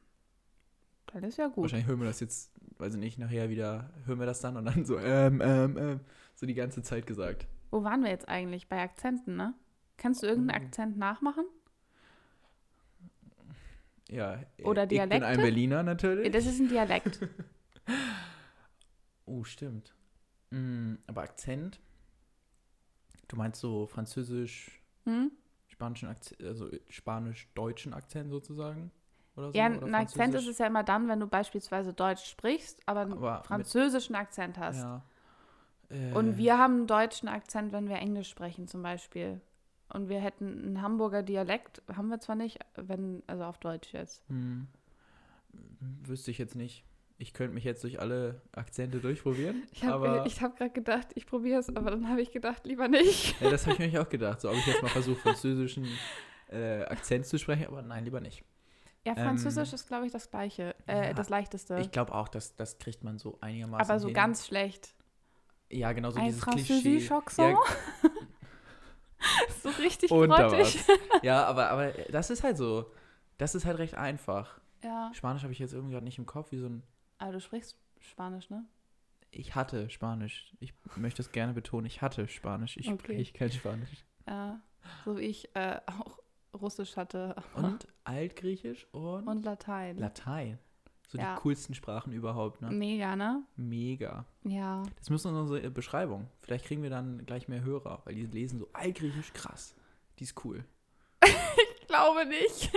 Das 1.13 1.23
ist 1.23 1.37
ja 1.37 1.49
gut. 1.49 1.65
Wahrscheinlich 1.65 1.87
hören 1.87 2.01
wir 2.01 2.07
das 2.07 2.21
jetzt, 2.21 2.53
weiß 2.79 2.95
ich 2.95 2.99
nicht, 3.01 3.19
nachher 3.19 3.51
wieder, 3.51 3.91
hören 4.07 4.19
wir 4.19 4.25
das 4.25 4.41
dann 4.41 4.57
und 4.57 4.65
dann 4.65 4.87
so, 4.87 4.99
ähm, 4.99 5.43
ähm, 5.45 5.77
ähm, 5.77 6.01
so 6.35 6.47
die 6.47 6.55
ganze 6.55 6.83
Zeit 6.83 7.07
gesagt. 7.07 7.47
Wo 7.71 7.85
waren 7.85 8.03
wir 8.03 8.09
jetzt 8.09 8.29
eigentlich? 8.31 8.67
Bei 8.67 8.81
Akzenten, 8.81 9.37
ne? 9.37 9.53
Kannst 9.99 10.23
du 10.23 10.27
irgendeinen 10.27 10.63
Mhm. 10.63 10.67
Akzent 10.69 10.97
nachmachen? 10.97 11.45
Ja. 14.09 14.41
Oder 14.65 14.85
Ich 14.85 14.89
bin 14.89 15.01
ein 15.01 15.09
Dialekte? 15.11 15.43
Berliner 15.43 15.83
natürlich. 15.83 16.33
Das 16.33 16.47
ist 16.47 16.61
ein 16.61 16.69
Dialekt. 16.69 17.21
Oh, 19.27 19.45
stimmt. 19.45 19.95
Mm, 20.49 20.95
aber 21.07 21.21
Akzent? 21.21 21.81
Du 23.29 23.37
meinst 23.37 23.61
so 23.61 23.87
französisch, 23.87 24.81
Hm? 25.05 25.31
Spanischen 25.79 26.09
Akzent, 26.09 26.43
also 26.43 26.69
spanisch-deutschen 26.89 27.95
Akzent 27.95 28.31
sozusagen? 28.33 28.91
Oder 29.37 29.53
so? 29.53 29.57
Ja, 29.59 29.67
ein 29.67 29.95
Akzent 29.95 30.35
ist 30.35 30.49
es 30.49 30.59
ja 30.59 30.67
immer 30.67 30.83
dann, 30.83 31.07
wenn 31.09 31.21
du 31.21 31.29
beispielsweise 31.29 31.93
Deutsch 31.93 32.25
sprichst, 32.29 32.81
aber 32.87 33.03
einen 33.03 33.13
Aber 33.13 33.37
mit- 33.37 33.47
französischen 33.47 34.17
Akzent 34.17 34.59
hast. 34.59 34.79
Ja. 34.83 35.05
Äh, 35.91 36.13
Und 36.15 36.37
wir 36.37 36.59
haben 36.59 36.75
einen 36.75 36.87
deutschen 36.89 37.29
Akzent, 37.29 37.73
wenn 37.73 37.89
wir 37.89 37.97
Englisch 37.97 38.29
sprechen 38.29 38.67
zum 38.67 38.83
Beispiel. 38.83 39.41
Und 39.91 40.09
wir 40.09 40.19
hätten 40.19 40.65
einen 40.67 40.83
Hamburger 40.83 41.23
Dialekt, 41.23 41.81
haben 41.95 42.09
wir 42.09 42.19
zwar 42.19 42.35
nicht, 42.35 42.59
wenn, 42.75 43.23
also 43.29 43.45
auf 43.45 43.59
Deutsch 43.59 43.93
jetzt. 43.93 44.23
Hm, 44.29 44.67
wüsste 46.03 46.33
ich 46.33 46.39
jetzt 46.39 46.57
nicht. 46.57 46.85
Ich 47.21 47.33
könnte 47.33 47.55
mich 47.55 47.65
jetzt 47.65 47.83
durch 47.83 48.01
alle 48.01 48.41
Akzente 48.53 49.01
durchprobieren. 49.01 49.65
Ich 49.73 49.85
habe 49.85 50.25
hab 50.25 50.57
gerade 50.57 50.71
gedacht, 50.71 51.09
ich 51.15 51.27
probiere 51.27 51.59
es, 51.59 51.75
aber 51.75 51.91
dann 51.91 52.09
habe 52.09 52.21
ich 52.21 52.31
gedacht, 52.31 52.65
lieber 52.65 52.87
nicht. 52.87 53.41
ja, 53.41 53.51
das 53.51 53.67
habe 53.67 53.85
ich 53.85 53.93
mir 53.93 54.03
auch 54.03 54.09
gedacht. 54.09 54.41
So, 54.41 54.51
ob 54.51 54.57
ich 54.57 54.67
jetzt 54.67 54.83
mal 54.83 54.89
versuche, 54.89 55.21
französischen 55.21 55.89
äh, 56.49 56.85
Akzent 56.85 57.27
zu 57.27 57.39
sprechen, 57.39 57.67
aber 57.67 57.83
nein, 57.83 58.05
lieber 58.05 58.21
nicht. 58.21 58.45
Ja, 59.05 59.15
Französisch 59.15 59.71
Ähm, 59.71 59.75
ist, 59.75 59.89
glaube 59.89 60.07
ich, 60.07 60.13
das 60.13 60.31
Gleiche, 60.31 60.75
äh, 60.87 61.09
ja, 61.09 61.15
das 61.15 61.29
Leichteste. 61.29 61.79
Ich 61.81 61.91
glaube 61.91 62.15
auch, 62.15 62.29
dass 62.29 62.57
das 62.57 62.79
kriegt 62.79 63.05
man 63.05 63.19
so 63.19 63.39
einigermaßen 63.41 63.91
aber 63.91 64.01
so 64.01 64.09
hin. 64.09 64.15
ganz 64.15 64.47
schlecht. 64.47 64.95
Ja, 65.71 65.93
genau 65.93 66.11
so 66.11 66.19
Ein 66.19 66.27
dieses 66.27 66.43
Klischee. 66.43 66.99
Ja, 66.99 67.23
so 69.63 69.69
richtig 69.81 70.11
und 70.11 70.31
grottig. 70.31 70.79
ja, 71.23 71.45
aber, 71.45 71.71
aber 71.71 71.93
das 72.11 72.31
ist 72.31 72.43
halt 72.43 72.57
so. 72.57 72.91
Das 73.39 73.55
ist 73.55 73.65
halt 73.65 73.79
recht 73.79 73.95
einfach. 73.95 74.61
Ja, 74.83 75.11
Spanisch 75.15 75.43
habe 75.43 75.53
ich 75.53 75.59
jetzt 75.59 75.73
irgendwie 75.73 75.93
gerade 75.93 76.05
nicht 76.05 76.19
im 76.19 76.27
Kopf, 76.27 76.53
wie 76.53 76.59
so 76.59 76.67
ein. 76.67 76.83
Aber 77.19 77.33
du 77.33 77.41
sprichst 77.41 77.77
Spanisch, 78.01 78.49
ne? 78.51 78.65
Ich 79.31 79.55
hatte 79.55 79.91
Spanisch. 79.91 80.55
Ich 80.61 80.73
möchte 80.97 81.21
es 81.23 81.33
gerne 81.33 81.53
betonen, 81.53 81.87
ich 81.87 82.01
hatte 82.01 82.27
Spanisch. 82.29 82.77
Ich 82.77 82.89
Okay. 82.89 82.99
spreche 83.13 83.33
kein 83.35 83.53
Spanisch. 83.53 83.91
Ja, 84.27 84.61
so 85.05 85.19
wie 85.19 85.23
ich 85.23 85.55
äh, 85.55 85.81
auch 85.87 86.19
Russisch 86.59 86.97
hatte 86.97 87.37
Und 87.55 87.87
Altgriechisch 88.05 88.87
und, 88.93 89.27
und 89.29 89.45
Latein. 89.45 89.99
Latein. 89.99 90.59
So 91.09 91.19
Ja. 91.19 91.35
die 91.37 91.41
coolsten 91.43 91.75
Sprachen 91.75 92.13
überhaupt, 92.13 92.61
ne? 92.63 92.71
Mega, 92.71 93.17
ne? 93.17 93.43
Mega. 93.57 94.25
Ja. 94.45 94.83
Das 94.99 95.09
müssen 95.11 95.35
unsere 95.35 95.71
Beschreibung. 95.71 96.29
Vielleicht 96.43 96.67
kriegen 96.67 96.83
wir 96.83 96.91
dann 96.91 97.25
gleich 97.27 97.49
mehr 97.49 97.63
Hörer, 97.63 98.03
weil 98.05 98.15
die 98.15 98.27
lesen 98.27 98.59
so 98.59 98.69
Altgriechisch 98.75 99.33
krass. 99.33 99.75
Die 100.19 100.25
ist 100.25 100.43
cool. 100.45 100.65
Ich 101.81 101.87
glaube 101.97 102.27
nicht. 102.27 102.71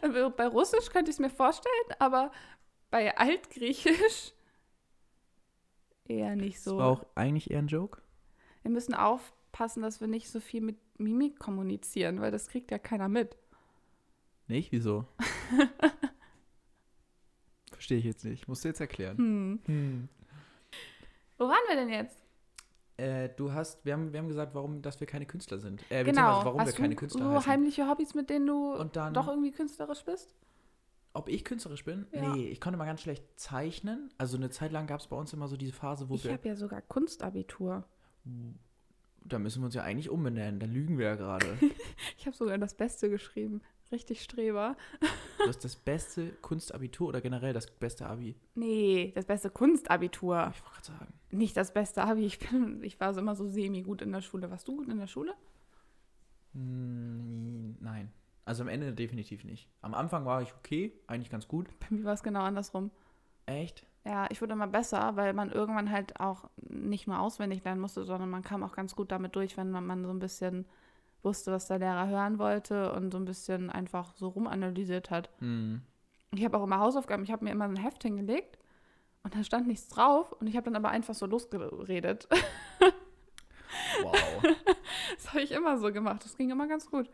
Bei 0.36 0.46
Russisch 0.46 0.88
könnte 0.90 1.10
ich 1.10 1.16
es 1.16 1.20
mir 1.20 1.28
vorstellen, 1.28 1.74
aber 1.98 2.30
bei 2.94 3.18
Altgriechisch 3.18 4.32
eher 6.04 6.36
nicht 6.36 6.58
Das 6.58 6.64
so. 6.64 6.78
war 6.78 6.86
auch 6.86 7.04
eigentlich 7.16 7.50
eher 7.50 7.58
ein 7.58 7.66
Joke. 7.66 8.00
Wir 8.62 8.70
müssen 8.70 8.94
aufpassen, 8.94 9.82
dass 9.82 10.00
wir 10.00 10.06
nicht 10.06 10.30
so 10.30 10.38
viel 10.38 10.60
mit 10.60 10.76
Mimik 10.96 11.40
kommunizieren, 11.40 12.20
weil 12.20 12.30
das 12.30 12.46
kriegt 12.46 12.70
ja 12.70 12.78
keiner 12.78 13.08
mit. 13.08 13.36
Nicht? 14.46 14.70
Wieso? 14.70 15.08
Verstehe 17.72 17.98
ich 17.98 18.04
jetzt 18.04 18.24
nicht. 18.24 18.46
Musst 18.46 18.62
du 18.62 18.68
jetzt 18.68 18.80
erklären. 18.80 19.18
Hm. 19.18 19.60
Hm. 19.66 20.08
Wo 21.36 21.48
waren 21.48 21.66
wir 21.66 21.74
denn 21.74 21.88
jetzt? 21.88 22.16
Äh, 22.96 23.30
du 23.30 23.52
hast, 23.52 23.84
wir 23.84 23.94
haben, 23.94 24.12
wir 24.12 24.20
haben 24.20 24.28
gesagt, 24.28 24.54
warum, 24.54 24.82
dass 24.82 25.00
wir 25.00 25.08
keine 25.08 25.26
Künstler 25.26 25.58
sind. 25.58 25.82
Äh, 25.90 26.04
genau. 26.04 26.44
warum 26.44 26.60
Hast 26.60 26.68
wir 26.68 26.74
keine 26.76 26.94
du 26.94 27.00
Künstler 27.00 27.24
so 27.24 27.34
heißen. 27.34 27.50
heimliche 27.50 27.88
Hobbys, 27.88 28.14
mit 28.14 28.30
denen 28.30 28.46
du 28.46 28.76
Und 28.76 28.94
dann, 28.94 29.12
doch 29.14 29.26
irgendwie 29.26 29.50
künstlerisch 29.50 30.04
bist? 30.04 30.32
Ob 31.14 31.28
ich 31.28 31.44
künstlerisch 31.44 31.84
bin? 31.84 32.06
Ja. 32.12 32.34
Nee, 32.34 32.48
ich 32.48 32.60
konnte 32.60 32.76
mal 32.76 32.84
ganz 32.84 33.00
schlecht 33.00 33.24
zeichnen. 33.36 34.10
Also 34.18 34.36
eine 34.36 34.50
Zeit 34.50 34.72
lang 34.72 34.86
gab 34.86 35.00
es 35.00 35.06
bei 35.06 35.16
uns 35.16 35.32
immer 35.32 35.48
so 35.48 35.56
diese 35.56 35.72
Phase, 35.72 36.08
wo 36.08 36.14
Ich 36.14 36.24
wir, 36.24 36.32
habe 36.32 36.48
ja 36.48 36.56
sogar 36.56 36.82
Kunstabitur. 36.82 37.84
da 39.24 39.38
müssen 39.38 39.62
wir 39.62 39.66
uns 39.66 39.74
ja 39.74 39.82
eigentlich 39.82 40.10
umbenennen, 40.10 40.60
da 40.60 40.66
lügen 40.66 40.98
wir 40.98 41.06
ja 41.06 41.14
gerade. 41.14 41.46
Ich 42.18 42.26
habe 42.26 42.36
sogar 42.36 42.58
das 42.58 42.74
Beste 42.74 43.08
geschrieben. 43.10 43.62
Richtig 43.92 44.22
Streber. 44.22 44.76
du 45.38 45.46
hast 45.46 45.62
das 45.64 45.76
beste 45.76 46.30
Kunstabitur 46.40 47.08
oder 47.08 47.20
generell 47.20 47.52
das 47.52 47.70
beste 47.70 48.06
Abi. 48.06 48.34
Nee, 48.54 49.12
das 49.14 49.26
beste 49.26 49.50
Kunstabitur. 49.50 50.50
Ich 50.54 50.62
wollte 50.64 50.74
gerade 50.82 50.98
sagen. 50.98 51.14
Nicht 51.30 51.56
das 51.56 51.72
beste 51.72 52.02
Abi. 52.02 52.24
Ich, 52.24 52.38
bin, 52.38 52.82
ich 52.82 52.98
war 52.98 53.12
so 53.14 53.20
immer 53.20 53.36
so 53.36 53.46
semi-gut 53.46 54.02
in 54.02 54.10
der 54.10 54.22
Schule. 54.22 54.50
Warst 54.50 54.66
du 54.68 54.76
gut 54.76 54.88
in 54.88 54.98
der 54.98 55.06
Schule? 55.06 55.34
Hm, 56.54 57.76
Nein. 57.80 58.10
Also 58.44 58.62
am 58.62 58.68
Ende 58.68 58.92
definitiv 58.92 59.44
nicht. 59.44 59.68
Am 59.80 59.94
Anfang 59.94 60.24
war 60.26 60.42
ich 60.42 60.54
okay, 60.54 60.92
eigentlich 61.06 61.30
ganz 61.30 61.48
gut. 61.48 61.68
Bei 61.80 61.86
mir 61.90 62.04
war 62.04 62.12
es 62.12 62.22
genau 62.22 62.40
andersrum. 62.42 62.90
Echt? 63.46 63.86
Ja, 64.04 64.26
ich 64.30 64.42
wurde 64.42 64.52
immer 64.52 64.66
besser, 64.66 65.16
weil 65.16 65.32
man 65.32 65.50
irgendwann 65.50 65.90
halt 65.90 66.20
auch 66.20 66.50
nicht 66.56 67.06
nur 67.06 67.18
auswendig 67.20 67.64
lernen 67.64 67.80
musste, 67.80 68.04
sondern 68.04 68.28
man 68.28 68.42
kam 68.42 68.62
auch 68.62 68.74
ganz 68.74 68.94
gut 68.94 69.10
damit 69.10 69.34
durch, 69.34 69.56
wenn 69.56 69.70
man, 69.70 69.86
man 69.86 70.04
so 70.04 70.10
ein 70.10 70.18
bisschen 70.18 70.66
wusste, 71.22 71.52
was 71.52 71.68
der 71.68 71.78
Lehrer 71.78 72.06
hören 72.06 72.38
wollte 72.38 72.92
und 72.92 73.10
so 73.10 73.18
ein 73.18 73.24
bisschen 73.24 73.70
einfach 73.70 74.14
so 74.14 74.28
rumanalysiert 74.28 75.10
hat. 75.10 75.30
Hm. 75.38 75.80
Ich 76.34 76.44
habe 76.44 76.58
auch 76.58 76.64
immer 76.64 76.80
Hausaufgaben, 76.80 77.24
ich 77.24 77.32
habe 77.32 77.44
mir 77.44 77.52
immer 77.52 77.64
ein 77.64 77.76
Heft 77.76 78.02
hingelegt 78.02 78.58
und 79.22 79.34
da 79.34 79.42
stand 79.42 79.66
nichts 79.66 79.88
drauf 79.88 80.32
und 80.32 80.48
ich 80.48 80.56
habe 80.56 80.64
dann 80.64 80.76
aber 80.76 80.90
einfach 80.90 81.14
so 81.14 81.26
losgeredet. 81.26 82.28
Wow. 84.02 84.14
Das 85.16 85.28
habe 85.30 85.42
ich 85.42 85.52
immer 85.52 85.78
so 85.78 85.92
gemacht. 85.92 86.24
Das 86.24 86.36
ging 86.36 86.50
immer 86.50 86.66
ganz 86.66 86.90
gut. 86.90 87.08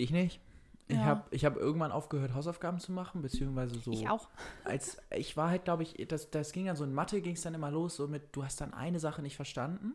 Ich 0.00 0.10
nicht. 0.10 0.40
Ich 0.88 0.96
Ja. 0.96 1.04
habe 1.04 1.22
ich 1.30 1.44
hab 1.44 1.56
irgendwann 1.56 1.92
aufgehört, 1.92 2.34
Hausaufgaben 2.34 2.80
zu 2.80 2.90
machen, 2.90 3.22
beziehungsweise 3.22 3.78
so. 3.78 3.92
Ich 3.92 4.08
auch. 4.08 4.28
als 4.64 4.98
ich 5.16 5.36
war 5.36 5.48
halt, 5.50 5.64
glaube 5.64 5.84
ich, 5.84 5.94
das, 6.08 6.30
das 6.30 6.52
ging 6.52 6.66
dann 6.66 6.74
so 6.76 6.82
in 6.84 6.92
Mathe, 6.92 7.20
ging 7.20 7.34
es 7.34 7.42
dann 7.42 7.54
immer 7.54 7.70
los, 7.70 7.94
so 7.96 8.08
mit, 8.08 8.34
du 8.34 8.42
hast 8.44 8.60
dann 8.60 8.74
eine 8.74 8.98
Sache 8.98 9.22
nicht 9.22 9.36
verstanden 9.36 9.94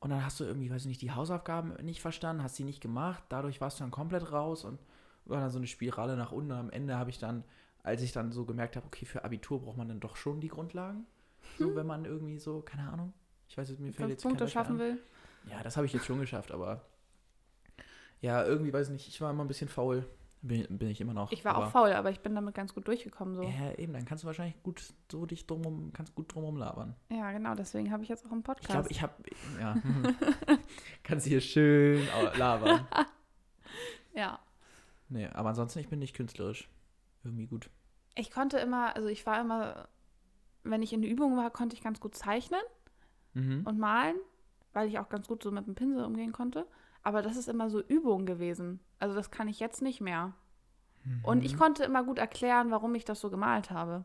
und 0.00 0.10
dann 0.10 0.24
hast 0.24 0.38
du 0.38 0.44
irgendwie, 0.44 0.70
weiß 0.70 0.82
ich 0.82 0.88
nicht, 0.88 1.02
die 1.02 1.10
Hausaufgaben 1.12 1.74
nicht 1.84 2.00
verstanden, 2.00 2.42
hast 2.44 2.56
sie 2.56 2.64
nicht 2.64 2.80
gemacht, 2.80 3.24
dadurch 3.28 3.60
warst 3.60 3.80
du 3.80 3.84
dann 3.84 3.90
komplett 3.90 4.30
raus 4.30 4.64
und 4.64 4.78
war 5.24 5.40
dann 5.40 5.50
so 5.50 5.58
eine 5.58 5.66
Spirale 5.66 6.16
nach 6.16 6.30
unten 6.32 6.52
und 6.52 6.58
am 6.58 6.70
Ende 6.70 6.96
habe 6.96 7.10
ich 7.10 7.18
dann, 7.18 7.42
als 7.82 8.02
ich 8.02 8.12
dann 8.12 8.30
so 8.30 8.44
gemerkt 8.44 8.76
habe, 8.76 8.86
okay, 8.86 9.04
für 9.04 9.24
Abitur 9.24 9.60
braucht 9.60 9.76
man 9.78 9.88
dann 9.88 9.98
doch 10.00 10.14
schon 10.14 10.40
die 10.40 10.48
Grundlagen, 10.48 11.06
so 11.58 11.74
wenn 11.74 11.86
man 11.86 12.04
irgendwie 12.04 12.38
so, 12.38 12.60
keine 12.60 12.88
Ahnung, 12.92 13.12
ich 13.48 13.58
weiß 13.58 13.68
jetzt, 13.68 13.80
mir 13.80 13.86
fällt 13.92 13.96
Fünf 13.96 14.10
jetzt 14.10 14.22
Punkte 14.22 14.48
schaffen 14.48 14.72
an. 14.74 14.78
will. 14.78 15.02
Ja, 15.50 15.60
das 15.64 15.76
habe 15.76 15.86
ich 15.86 15.92
jetzt 15.92 16.06
schon 16.06 16.20
geschafft, 16.20 16.52
aber 16.52 16.84
ja, 18.22 18.42
irgendwie, 18.44 18.72
weiß 18.72 18.86
ich 18.88 18.92
nicht, 18.94 19.08
ich 19.08 19.20
war 19.20 19.30
immer 19.30 19.44
ein 19.44 19.48
bisschen 19.48 19.68
faul, 19.68 20.08
bin, 20.40 20.66
bin 20.78 20.88
ich 20.88 21.00
immer 21.00 21.12
noch. 21.14 21.30
Ich 21.30 21.44
war 21.44 21.54
aber, 21.54 21.66
auch 21.66 21.70
faul, 21.70 21.92
aber 21.92 22.10
ich 22.10 22.20
bin 22.20 22.34
damit 22.34 22.54
ganz 22.54 22.74
gut 22.74 22.88
durchgekommen. 22.88 23.36
So. 23.36 23.42
ja, 23.42 23.72
eben, 23.78 23.92
dann 23.92 24.04
kannst 24.04 24.24
du 24.24 24.26
wahrscheinlich 24.26 24.60
gut 24.62 24.82
so 25.10 25.26
dich 25.26 25.46
drumrum, 25.46 25.92
kannst 25.92 26.14
gut 26.14 26.34
drumrum 26.34 26.56
labern. 26.56 26.96
Ja, 27.10 27.30
genau. 27.32 27.54
Deswegen 27.54 27.92
habe 27.92 28.02
ich 28.02 28.08
jetzt 28.08 28.24
auch 28.26 28.30
einen 28.32 28.40
Ich 28.40 28.46
Podcast. 28.46 28.70
glaube, 28.70 28.88
ich 28.90 29.02
habe, 29.02 29.12
ja, 29.60 29.74
hm. 29.82 30.16
kannst 31.04 31.26
hier 31.26 31.40
schön 31.40 32.06
labern. 32.36 32.86
ja. 34.14 34.38
Nee, 35.08 35.26
aber 35.28 35.50
ansonsten, 35.50 35.78
ich 35.78 35.88
bin 35.88 35.98
nicht 35.98 36.16
künstlerisch. 36.16 36.68
Irgendwie 37.22 37.46
gut. 37.46 37.70
Ich 38.14 38.30
konnte 38.30 38.58
immer, 38.58 38.96
also 38.96 39.08
ich 39.08 39.24
war 39.26 39.40
immer, 39.40 39.88
wenn 40.64 40.82
ich 40.82 40.92
in 40.92 41.02
der 41.02 41.10
Übung 41.10 41.36
war, 41.36 41.50
konnte 41.50 41.76
ich 41.76 41.82
ganz 41.82 42.00
gut 42.00 42.14
zeichnen 42.14 42.60
Mhm. 43.34 43.62
und 43.64 43.78
malen, 43.78 44.16
weil 44.74 44.88
ich 44.88 44.98
auch 44.98 45.08
ganz 45.08 45.26
gut 45.26 45.42
so 45.42 45.50
mit 45.50 45.66
dem 45.66 45.74
Pinsel 45.74 46.04
umgehen 46.04 46.32
konnte. 46.32 46.66
Aber 47.02 47.22
das 47.22 47.36
ist 47.36 47.48
immer 47.48 47.68
so 47.70 47.80
Übung 47.80 48.26
gewesen. 48.26 48.80
Also 48.98 49.14
das 49.14 49.30
kann 49.30 49.48
ich 49.48 49.58
jetzt 49.60 49.82
nicht 49.82 50.00
mehr. 50.00 50.34
Und 51.22 51.38
Mhm. 51.38 51.44
ich 51.44 51.56
konnte 51.56 51.82
immer 51.84 52.04
gut 52.04 52.18
erklären, 52.18 52.70
warum 52.70 52.94
ich 52.94 53.04
das 53.04 53.20
so 53.20 53.28
gemalt 53.30 53.70
habe. 53.70 54.04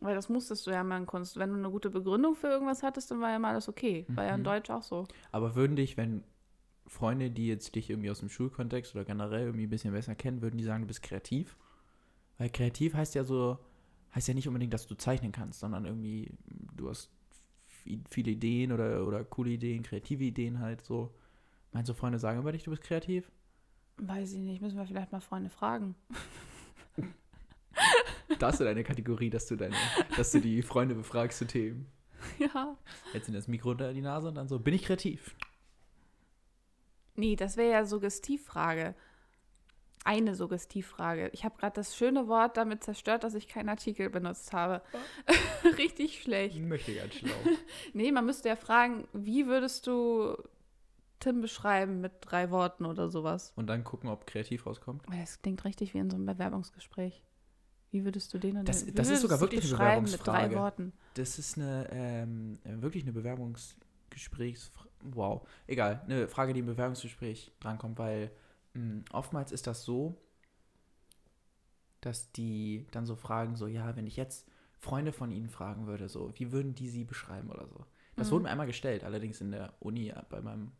Weil 0.00 0.14
das 0.14 0.28
musstest 0.28 0.66
du 0.66 0.72
ja 0.72 0.80
immer 0.80 0.96
in 0.96 1.06
Kunst. 1.06 1.36
Wenn 1.38 1.50
du 1.50 1.56
eine 1.56 1.70
gute 1.70 1.88
Begründung 1.88 2.34
für 2.34 2.48
irgendwas 2.48 2.82
hattest, 2.82 3.10
dann 3.10 3.20
war 3.20 3.30
ja 3.30 3.38
mal 3.38 3.50
alles 3.52 3.68
okay. 3.68 4.04
War 4.08 4.24
ja 4.24 4.34
in 4.34 4.40
Mhm. 4.40 4.44
Deutsch 4.44 4.70
auch 4.70 4.82
so. 4.82 5.06
Aber 5.32 5.54
würden 5.54 5.76
dich, 5.76 5.96
wenn 5.96 6.22
Freunde, 6.86 7.30
die 7.30 7.46
jetzt 7.48 7.74
dich 7.74 7.90
irgendwie 7.90 8.10
aus 8.10 8.20
dem 8.20 8.28
Schulkontext 8.28 8.94
oder 8.94 9.04
generell 9.04 9.46
irgendwie 9.46 9.66
ein 9.66 9.70
bisschen 9.70 9.92
besser 9.94 10.14
kennen, 10.14 10.42
würden 10.42 10.58
die 10.58 10.64
sagen, 10.64 10.82
du 10.82 10.88
bist 10.88 11.02
kreativ? 11.02 11.56
Weil 12.38 12.50
kreativ 12.50 12.94
heißt 12.94 13.14
ja 13.14 13.24
so, 13.24 13.58
heißt 14.14 14.28
ja 14.28 14.34
nicht 14.34 14.48
unbedingt, 14.48 14.74
dass 14.74 14.86
du 14.86 14.94
zeichnen 14.96 15.32
kannst, 15.32 15.60
sondern 15.60 15.84
irgendwie, 15.86 16.30
du 16.76 16.88
hast 16.90 17.10
vi- 17.84 18.02
viele 18.10 18.32
Ideen 18.32 18.72
oder, 18.72 19.06
oder 19.06 19.24
coole 19.24 19.50
Ideen, 19.50 19.82
kreative 19.82 20.24
Ideen 20.24 20.58
halt 20.60 20.82
so. 20.82 21.14
Meinst 21.76 21.90
du, 21.90 21.92
Freunde 21.92 22.18
sagen 22.18 22.38
über 22.38 22.52
dich, 22.52 22.64
du 22.64 22.70
bist 22.70 22.84
kreativ? 22.84 23.30
Weiß 23.98 24.32
ich 24.32 24.40
nicht, 24.40 24.62
müssen 24.62 24.78
wir 24.78 24.86
vielleicht 24.86 25.12
mal 25.12 25.20
Freunde 25.20 25.50
fragen. 25.50 25.94
Das 28.38 28.54
ist 28.54 28.66
deine 28.66 28.82
Kategorie, 28.82 29.30
dass 29.30 29.46
du 29.46 29.56
deine, 29.56 29.76
dass 30.16 30.32
du 30.32 30.40
die 30.40 30.62
Freunde 30.62 30.94
befragst 30.94 31.38
zu 31.38 31.46
Themen. 31.46 31.86
ja. 32.38 32.76
Jetzt 33.12 33.28
in 33.28 33.34
das 33.34 33.46
Mikro 33.46 33.72
unter 33.72 33.92
die 33.92 34.00
Nase 34.00 34.28
und 34.28 34.34
dann 34.34 34.48
so, 34.48 34.58
bin 34.58 34.74
ich 34.74 34.84
kreativ? 34.84 35.36
Nee, 37.14 37.36
das 37.36 37.56
wäre 37.58 37.70
ja 37.70 37.84
Suggestivfrage. 37.84 38.94
Eine 40.04 40.34
Suggestivfrage. 40.34 41.28
Ich 41.34 41.44
habe 41.44 41.56
gerade 41.58 41.74
das 41.74 41.94
schöne 41.94 42.26
Wort 42.26 42.56
damit 42.56 42.84
zerstört, 42.84 43.22
dass 43.22 43.34
ich 43.34 43.48
keinen 43.48 43.68
Artikel 43.68 44.10
benutzt 44.10 44.52
habe. 44.54 44.82
Richtig 45.78 46.22
schlecht. 46.22 46.58
Möchte 46.58 46.94
ganz 46.94 47.14
schlau. 47.14 47.34
Nee, 47.92 48.12
man 48.12 48.24
müsste 48.24 48.48
ja 48.48 48.56
fragen, 48.56 49.06
wie 49.12 49.46
würdest 49.46 49.86
du 49.86 50.36
Tim 51.20 51.40
beschreiben 51.40 52.00
mit 52.00 52.12
drei 52.20 52.50
Worten 52.50 52.84
oder 52.84 53.08
sowas? 53.08 53.52
Und 53.56 53.68
dann 53.68 53.84
gucken, 53.84 54.08
ob 54.10 54.26
kreativ 54.26 54.66
rauskommt. 54.66 55.02
Das 55.10 55.40
klingt 55.42 55.64
richtig 55.64 55.94
wie 55.94 55.98
in 55.98 56.10
so 56.10 56.16
einem 56.16 56.26
Bewerbungsgespräch. 56.26 57.22
Wie 57.90 58.04
würdest 58.04 58.34
du 58.34 58.38
den 58.38 58.64
Das- 58.64 58.84
das 58.92 59.08
ist 59.08 59.22
sogar 59.22 59.40
wirklich 59.40 59.62
eine 59.62 59.70
beschreiben 59.70 60.02
mit 60.04 60.12
drei 60.26 60.48
Bewerbungsfrage. 60.48 60.54
Worten? 60.56 60.92
Das 61.14 61.38
ist 61.38 61.56
eine, 61.56 61.88
ähm, 61.90 62.58
äh, 62.64 62.82
wirklich 62.82 63.04
eine 63.04 63.12
Bewerbungsgesprächs... 63.12 64.70
Wow. 65.02 65.46
Egal, 65.66 66.02
eine 66.04 66.26
Frage, 66.28 66.52
die 66.52 66.60
im 66.60 66.66
Bewerbungsgespräch 66.66 67.52
drankommt, 67.60 67.98
weil 67.98 68.30
mh, 68.74 69.04
oftmals 69.12 69.52
ist 69.52 69.66
das 69.66 69.84
so, 69.84 70.16
dass 72.00 72.30
die 72.32 72.86
dann 72.90 73.06
so 73.06 73.16
fragen, 73.16 73.56
so, 73.56 73.66
ja, 73.66 73.96
wenn 73.96 74.06
ich 74.06 74.16
jetzt 74.16 74.46
Freunde 74.78 75.12
von 75.12 75.30
ihnen 75.30 75.48
fragen 75.48 75.86
würde, 75.86 76.08
so, 76.08 76.32
wie 76.34 76.52
würden 76.52 76.74
die 76.74 76.88
sie 76.88 77.04
beschreiben 77.04 77.50
oder 77.50 77.66
so. 77.66 77.84
Das 78.16 78.28
Mhm. 78.28 78.32
wurde 78.32 78.42
mir 78.44 78.50
einmal 78.50 78.66
gestellt, 78.66 79.04
allerdings 79.04 79.40
in 79.40 79.50
der 79.50 79.74
Uni 79.80 80.12
bei 80.28 80.40
meinem 80.40 80.72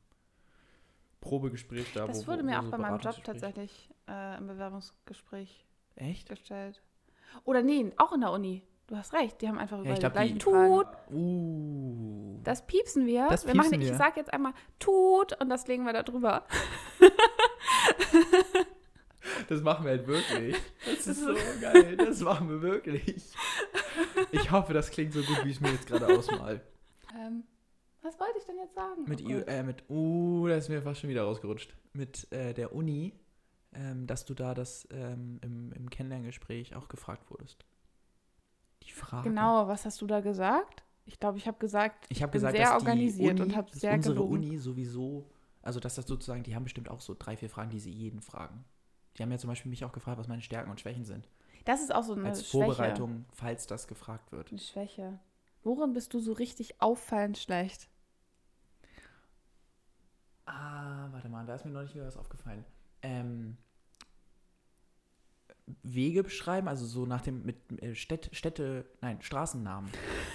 Probegespräch 1.27 1.93
da, 1.95 2.07
Das 2.07 2.27
wo 2.27 2.33
wurde 2.33 2.43
mir 2.43 2.57
wo 2.63 2.67
auch 2.67 2.71
bei 2.71 2.79
meinem 2.79 2.99
Job 3.01 3.23
tatsächlich 3.25 3.91
äh, 4.09 4.39
im 4.39 4.47
Bewerbungsgespräch 4.47 5.67
Echt? 5.97 6.29
gestellt. 6.29 6.83
Oder 7.45 7.63
nee, 7.63 7.93
auch 7.97 8.13
in 8.13 8.21
der 8.21 8.31
Uni. 8.33 8.63
Du 8.87 8.97
hast 8.97 9.13
recht, 9.15 9.43
die 9.43 9.49
haben 9.49 9.59
einfach 9.59 9.81
über 9.81 9.89
Ja, 9.89 9.95
ich 9.95 9.99
die 9.99 10.11
gleichen. 10.11 10.39
Tut. 10.39 10.87
Uh. 11.11 12.41
Das 12.45 12.65
piepsen 12.67 13.05
wir. 13.07 13.27
Das 13.29 13.45
wir 13.47 13.55
machen, 13.57 13.71
piepsen 13.71 13.83
ich 13.83 13.91
wir. 13.91 13.97
sag 13.97 14.17
jetzt 14.17 14.33
einmal 14.33 14.53
Tut 14.79 15.39
und 15.41 15.49
das 15.49 15.67
legen 15.67 15.85
wir 15.85 15.93
da 15.93 16.03
drüber. 16.05 16.47
Das 19.49 19.61
machen 19.61 19.85
wir 19.85 19.91
halt 19.93 20.07
wirklich. 20.07 20.57
Das 20.85 21.07
ist 21.07 21.21
so 21.21 21.35
geil. 21.61 21.97
Das 21.97 22.21
machen 22.21 22.49
wir 22.49 22.63
wirklich. 22.63 23.25
Ich 24.31 24.51
hoffe, 24.51 24.73
das 24.73 24.91
klingt 24.91 25.13
so 25.13 25.21
gut, 25.23 25.45
wie 25.45 25.51
ich 25.51 25.57
es 25.57 25.61
mir 25.61 25.71
jetzt 25.73 25.87
gerade 25.87 26.07
ausmal. 26.07 26.61
Ähm, 27.15 27.45
was 28.07 28.19
wollte 28.21 28.39
ich 28.39 28.45
denn 28.45 28.57
jetzt 28.59 28.75
sagen? 28.75 29.05
Mit, 29.07 29.23
Oh 29.23 29.51
äh, 29.51 29.63
mit, 29.63 29.89
uh, 29.91 30.47
das 30.49 30.65
ist 30.65 30.69
mir 30.69 30.83
fast 30.83 31.01
schon 31.01 31.11
wieder 31.11 31.25
rausgerutscht. 31.25 31.75
Mit 31.93 32.31
äh, 32.33 32.55
der 32.55 32.75
Uni, 32.75 33.13
ähm, 33.75 34.07
dass 34.07 34.25
du 34.25 34.35
da 34.35 34.55
das 34.55 34.89
ähm, 34.91 35.39
im, 35.43 35.73
im 35.73 35.91
Kennenlerngespräch 35.91 36.75
auch 36.77 36.89
gefragt 36.89 37.31
wurdest. 37.31 37.65
Die 38.83 38.93
Frage. 38.93 39.29
Genau, 39.29 39.67
was 39.69 39.85
hast 39.85 40.01
du 40.01 40.07
da 40.07 40.21
gesagt? 40.21 40.85
Ich 41.05 41.21
glaube, 41.21 41.39
ich 41.39 41.47
habe 41.47 41.59
gesagt, 41.59 42.07
Ich 42.09 42.23
habe 42.23 42.33
bin 42.33 42.41
gesagt, 42.41 42.57
sehr 42.57 42.67
dass 42.67 42.79
die 42.79 42.87
organisiert 42.89 43.41
Uni, 43.41 43.43
und 43.43 43.57
habe 43.57 43.71
sehr 43.71 43.95
unsere 43.95 44.15
gelogen. 44.15 44.35
Uni 44.35 44.59
sowieso, 44.59 45.31
also 45.63 45.81
dass 45.81 45.95
das 45.95 46.07
sozusagen, 46.07 46.43
die 46.43 46.55
haben 46.55 46.65
bestimmt 46.65 46.89
auch 46.89 47.01
so 47.01 47.15
drei, 47.19 47.37
vier 47.37 47.51
Fragen, 47.51 47.71
die 47.71 47.81
sie 47.81 47.93
jeden 47.93 48.21
fragen. 48.21 48.65
Die 49.17 49.23
haben 49.23 49.31
ja 49.31 49.39
zum 49.39 49.49
Beispiel 49.49 49.71
mich 49.71 49.85
auch 49.85 49.93
gefragt, 49.93 50.19
was 50.19 50.29
meine 50.29 50.43
Stärken 50.43 50.71
und 50.71 50.81
Schwächen 50.81 51.05
sind. 51.05 51.29
Das 51.65 51.81
ist 51.81 51.95
auch 51.95 52.03
so 52.03 52.15
eine 52.15 52.29
Als 52.29 52.41
Schwäche. 52.49 52.65
Vorbereitung, 52.65 53.25
falls 53.33 53.67
das 53.67 53.89
gefragt 53.89 54.31
wird. 54.31 54.51
Eine 54.51 54.59
Schwäche. 54.61 55.19
Worin 55.63 55.95
bist 55.95 56.15
du 56.15 56.21
so 56.21 56.33
richtig 56.33 56.81
auffallend 56.81 57.39
schlecht? 57.39 57.89
Ah, 60.47 61.09
warte 61.11 61.29
mal, 61.29 61.45
da 61.45 61.57
ist 61.57 61.65
mir 61.65 61.73
noch 61.73 61.83
nicht 61.83 61.95
wieder 61.95 62.07
was 62.07 62.17
aufgefallen. 62.17 62.65
Ähm, 63.03 63.57
Wege 65.83 66.23
beschreiben, 66.23 66.69
also 66.69 66.87
so 66.87 67.07
nach 67.07 67.21
dem, 67.21 67.45
mit 67.45 67.57
äh, 67.83 67.95
Städt, 67.95 68.31
Städte, 68.33 68.87
nein, 69.01 69.21
Straßennamen. 69.21 69.91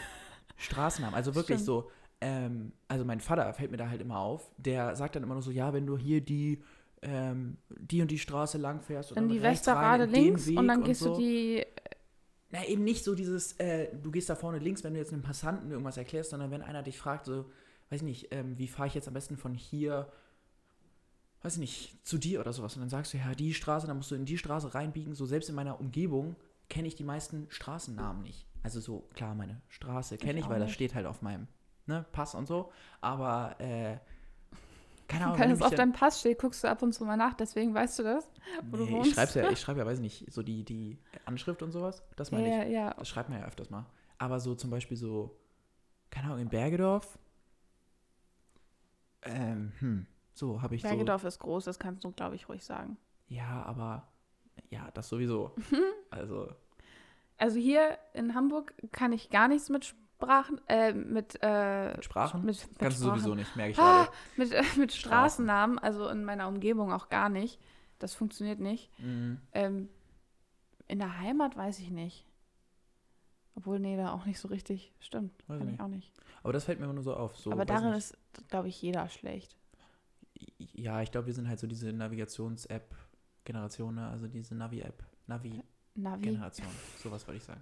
Straßennamen, 0.57 1.15
also 1.15 1.33
wirklich 1.35 1.59
Stimmt. 1.59 1.65
so, 1.65 1.91
ähm, 2.19 2.73
also 2.87 3.05
mein 3.05 3.19
Vater 3.19 3.51
fällt 3.53 3.71
mir 3.71 3.77
da 3.77 3.89
halt 3.89 4.01
immer 4.01 4.19
auf, 4.19 4.51
der 4.57 4.95
sagt 4.95 5.15
dann 5.15 5.23
immer 5.23 5.33
nur 5.33 5.41
so, 5.41 5.51
ja, 5.51 5.73
wenn 5.73 5.87
du 5.87 5.97
hier 5.97 6.21
die, 6.21 6.61
ähm, 7.01 7.57
die 7.69 8.01
und 8.01 8.11
die 8.11 8.19
Straße 8.19 8.57
lang 8.57 8.81
fährst 8.81 9.11
und 9.11 9.15
Dann 9.15 9.29
die 9.29 9.39
rechts 9.39 9.67
rein 9.67 9.75
Westerrade 9.77 10.05
links 10.05 10.47
und 10.49 10.67
dann 10.67 10.83
gehst 10.83 11.01
so. 11.01 11.13
du 11.13 11.19
die. 11.19 11.65
Na, 12.51 12.65
eben 12.65 12.83
nicht 12.83 13.03
so 13.05 13.15
dieses, 13.15 13.53
äh, 13.53 13.87
du 13.95 14.11
gehst 14.11 14.29
da 14.29 14.35
vorne 14.35 14.59
links, 14.59 14.83
wenn 14.83 14.93
du 14.93 14.99
jetzt 14.99 15.13
einem 15.13 15.21
Passanten 15.21 15.71
irgendwas 15.71 15.95
erklärst, 15.95 16.31
sondern 16.31 16.51
wenn 16.51 16.61
einer 16.61 16.83
dich 16.83 16.97
fragt, 16.97 17.25
so, 17.25 17.45
weiß 17.91 18.01
nicht, 18.03 18.33
ähm, 18.33 18.57
wie 18.57 18.67
fahre 18.67 18.87
ich 18.87 18.93
jetzt 18.93 19.07
am 19.07 19.13
besten 19.13 19.37
von 19.37 19.53
hier, 19.53 20.11
weiß 21.41 21.57
nicht, 21.57 22.05
zu 22.07 22.17
dir 22.17 22.39
oder 22.39 22.53
sowas. 22.53 22.75
Und 22.75 22.81
dann 22.81 22.89
sagst 22.89 23.13
du, 23.13 23.17
ja, 23.17 23.33
die 23.35 23.53
Straße, 23.53 23.87
dann 23.87 23.97
musst 23.97 24.11
du 24.11 24.15
in 24.15 24.25
die 24.25 24.37
Straße 24.37 24.73
reinbiegen. 24.73 25.13
So, 25.13 25.25
selbst 25.25 25.49
in 25.49 25.55
meiner 25.55 25.79
Umgebung 25.79 26.35
kenne 26.69 26.87
ich 26.87 26.95
die 26.95 27.03
meisten 27.03 27.47
Straßennamen 27.49 28.23
nicht. 28.23 28.47
Also 28.63 28.79
so, 28.79 29.09
klar, 29.13 29.35
meine 29.35 29.61
Straße 29.67 30.17
kenne 30.17 30.39
ich, 30.39 30.45
auch 30.45 30.49
weil 30.49 30.59
das 30.59 30.71
steht 30.71 30.95
halt 30.95 31.05
auf 31.05 31.21
meinem 31.21 31.47
ne, 31.87 32.05
Pass 32.11 32.35
und 32.35 32.47
so. 32.47 32.71
Aber, 33.01 33.59
äh, 33.59 33.97
keine 35.07 35.25
Ahnung. 35.25 35.33
Weil 35.39 35.47
wenn 35.47 35.51
es 35.51 35.59
du 35.59 35.65
auf 35.65 35.75
deinem 35.75 35.91
Pass 35.91 36.19
steht, 36.21 36.39
guckst 36.39 36.63
du 36.63 36.69
ab 36.69 36.81
und 36.81 36.93
zu 36.93 37.03
mal 37.03 37.17
nach, 37.17 37.33
deswegen 37.33 37.73
weißt 37.73 37.99
du 37.99 38.03
das. 38.03 38.29
wo 38.69 38.77
du 38.77 38.83
Nee, 38.83 38.89
ich 38.89 38.95
wohnst. 38.95 39.13
schreibe 39.15 39.39
ja, 39.39 39.51
ich 39.51 39.59
schreibe 39.61 39.79
ja, 39.79 39.85
weiß 39.85 39.99
nicht, 39.99 40.31
so 40.31 40.41
die, 40.43 40.63
die 40.63 40.99
Anschrift 41.25 41.61
und 41.63 41.71
sowas. 41.71 42.03
Das 42.15 42.31
meine 42.31 42.47
ich. 42.47 42.53
Ja, 42.53 42.63
ja. 42.63 42.93
Das 42.93 43.09
schreibt 43.09 43.29
man 43.29 43.39
ja 43.39 43.45
öfters 43.45 43.69
mal. 43.69 43.85
Aber 44.17 44.39
so 44.39 44.55
zum 44.55 44.69
Beispiel 44.69 44.95
so, 44.95 45.37
keine 46.11 46.27
Ahnung, 46.27 46.39
in 46.39 46.49
Bergedorf. 46.49 47.17
Ähm, 49.23 49.71
hm, 49.79 50.07
so 50.33 50.61
habe 50.61 50.75
ich 50.75 50.81
Bergedorf 50.81 51.23
ist 51.23 51.39
groß, 51.39 51.65
das 51.65 51.79
kannst 51.79 52.03
du, 52.03 52.11
glaube 52.11 52.35
ich, 52.35 52.47
ruhig 52.49 52.63
sagen. 52.63 52.97
so. 53.29 53.35
Ja, 53.35 53.63
aber 53.63 54.07
ja, 54.69 54.89
das 54.93 55.09
sowieso. 55.09 55.55
also, 56.09 56.49
Also 57.37 57.57
hier 57.59 57.97
in 58.13 58.35
Hamburg 58.35 58.73
kann 58.91 59.11
ich 59.13 59.29
gar 59.29 59.47
nichts 59.47 59.69
mit 59.69 59.85
Sprachen, 59.85 60.59
äh, 60.67 60.93
mit, 60.93 61.37
äh, 61.41 61.93
mit 61.95 62.05
Sprachen 62.05 62.45
mit, 62.45 62.55
mit 62.69 62.79
kannst 62.79 62.99
du 62.99 63.05
Sprachen. 63.05 63.19
sowieso 63.19 63.35
nicht, 63.35 63.55
merke 63.55 63.71
ich 63.71 63.79
Ah, 63.79 64.03
gerade. 64.03 64.11
mit, 64.37 64.51
äh, 64.51 64.63
mit 64.77 64.91
Straßennamen, 64.93 65.79
also 65.79 66.07
in 66.09 66.23
meiner 66.23 66.47
Umgebung 66.47 66.91
auch 66.91 67.09
gar 67.09 67.29
nicht. 67.29 67.59
Das 67.99 68.13
funktioniert 68.15 68.59
nicht. 68.59 68.91
Mhm. 68.99 69.39
Ähm, 69.53 69.89
in 70.87 70.99
der 70.99 71.19
Heimat 71.19 71.55
weiß 71.55 71.79
ich 71.79 71.89
nicht. 71.91 72.25
Obwohl, 73.55 73.79
nee, 73.79 73.97
da 73.97 74.13
auch 74.13 74.25
nicht 74.25 74.39
so 74.39 74.47
richtig. 74.47 74.93
Stimmt, 74.99 75.33
Weiß 75.47 75.59
kann 75.59 75.67
ich 75.67 75.75
ich 75.75 75.81
auch 75.81 75.87
nicht. 75.87 76.11
Aber 76.43 76.53
das 76.53 76.63
fällt 76.65 76.79
mir 76.79 76.85
immer 76.85 76.93
nur 76.93 77.03
so 77.03 77.15
auf. 77.15 77.35
So, 77.37 77.51
Aber 77.51 77.65
darin 77.65 77.89
nicht. 77.89 77.97
ist, 77.97 78.17
glaube 78.49 78.69
ich, 78.69 78.81
jeder 78.81 79.07
schlecht. 79.09 79.55
Ja, 80.57 81.01
ich 81.01 81.11
glaube, 81.11 81.27
wir 81.27 81.33
sind 81.33 81.47
halt 81.47 81.59
so 81.59 81.67
diese 81.67 81.91
Navigations-App-Generation, 81.93 83.95
ne? 83.95 84.07
also 84.09 84.27
diese 84.27 84.55
Navi-App, 84.55 85.03
Navi-Generation, 85.27 86.67
Navi. 86.67 86.77
sowas 87.03 87.27
wollte 87.27 87.37
ich 87.37 87.43
sagen. 87.43 87.61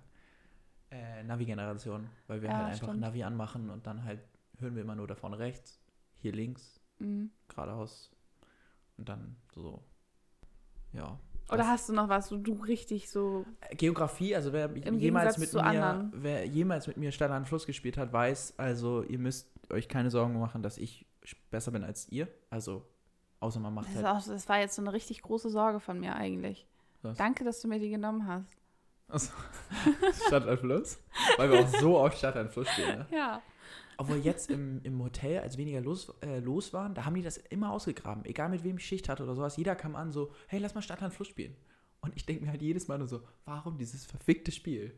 Äh, 0.92 1.24
Navi-Generation, 1.24 2.08
weil 2.28 2.42
wir 2.42 2.50
Ja, 2.50 2.58
halt 2.58 2.68
einfach 2.68 2.88
stimmt. 2.88 3.02
Navi 3.02 3.24
anmachen 3.24 3.70
und 3.70 3.86
dann 3.86 4.04
halt 4.04 4.22
hören 4.60 4.76
wir 4.76 4.82
immer 4.84 4.96
nur 4.96 5.08
da 5.08 5.16
vorne 5.16 5.40
rechts, 5.40 5.80
hier 6.18 6.32
links, 6.32 6.80
Mhm. 7.00 7.32
geradeaus 7.48 8.12
und 8.98 9.10
dann 9.10 9.36
so, 9.54 9.84
ja. 10.94 11.20
Oder 11.50 11.60
Das- 11.60 11.68
hast 11.68 11.90
du 11.90 11.94
noch 11.94 12.10
was, 12.10 12.32
wo 12.32 12.38
du 12.38 12.54
richtig 12.54 13.10
so. 13.10 13.46
Geografie, 13.72 14.36
also 14.36 14.54
wer 14.54 14.70
jemals 14.76 15.00
Gegensatz 15.00 15.38
mit 15.38 15.54
mir, 15.54 15.64
anderen. 15.64 16.12
wer 16.16 16.46
jemals 16.46 16.88
mit 16.88 16.98
mir 16.98 17.12
Stadt 17.12 17.32
an 17.32 17.46
Fluss 17.46 17.66
gespielt 17.66 17.98
hat, 17.98 18.12
weiß, 18.14 18.54
also 18.58 19.04
ihr 19.04 19.20
müsst 19.20 19.50
euch 19.72 19.88
keine 19.88 20.10
Sorgen 20.12 20.40
machen, 20.40 20.62
dass 20.64 20.78
ich 20.78 21.06
besser 21.52 21.72
bin 21.72 21.84
als 21.84 22.08
ihr. 22.10 22.28
Also, 22.50 22.86
außer 23.40 23.60
man 23.60 23.74
macht 23.74 23.88
Das, 23.90 23.96
halt 24.04 24.06
auch, 24.06 24.26
das 24.26 24.50
war 24.50 24.60
jetzt 24.60 24.76
so 24.76 24.82
eine 24.82 24.94
richtig 24.94 25.22
große 25.22 25.50
Sorge 25.50 25.80
von 25.80 26.00
mir 26.00 26.16
eigentlich. 26.16 26.68
Was? 27.02 27.18
Danke, 27.18 27.44
dass 27.44 27.62
du 27.62 27.68
mir 27.68 27.80
die 27.80 27.90
genommen 27.90 28.28
hast. 28.28 28.50
Also, 29.08 29.32
Stadt 30.28 30.48
an 30.48 30.58
Fluss? 30.58 31.00
Weil 31.38 31.52
wir 31.52 31.60
auch 31.62 31.68
so 31.68 31.98
oft 32.00 32.18
Stadt 32.18 32.36
an 32.36 32.50
Fluss 32.50 32.68
spielen, 32.70 33.00
ne? 33.00 33.06
Ja. 33.12 33.42
Obwohl 34.00 34.16
jetzt 34.16 34.50
im, 34.50 34.80
im 34.84 35.04
Hotel, 35.04 35.40
als 35.40 35.58
weniger 35.58 35.82
los, 35.82 36.14
äh, 36.22 36.40
los 36.40 36.72
waren, 36.72 36.96
da 36.96 37.04
haben 37.04 37.16
die 37.16 37.22
das 37.22 37.36
immer 37.36 37.74
ausgegraben. 37.74 38.24
Egal 38.24 38.48
mit 38.48 38.64
wem 38.64 38.78
ich 38.78 38.86
Schicht 38.86 39.10
hatte 39.10 39.24
oder 39.24 39.36
sowas. 39.36 39.58
Jeder 39.58 39.76
kam 39.76 39.98
an 39.98 40.14
so, 40.14 40.32
hey, 40.48 40.58
lass 40.62 40.74
mal 40.74 40.82
Stadt 40.82 41.04
an 41.04 41.12
Fluss 41.12 41.28
spielen. 41.28 41.54
Und 42.00 42.16
ich 42.16 42.26
denke 42.26 42.46
mir 42.46 42.50
halt 42.50 42.62
jedes 42.62 42.88
Mal 42.88 42.98
nur 42.98 43.10
so, 43.10 43.22
warum 43.44 43.78
dieses 43.78 44.06
verfickte 44.06 44.54
Spiel? 44.54 44.98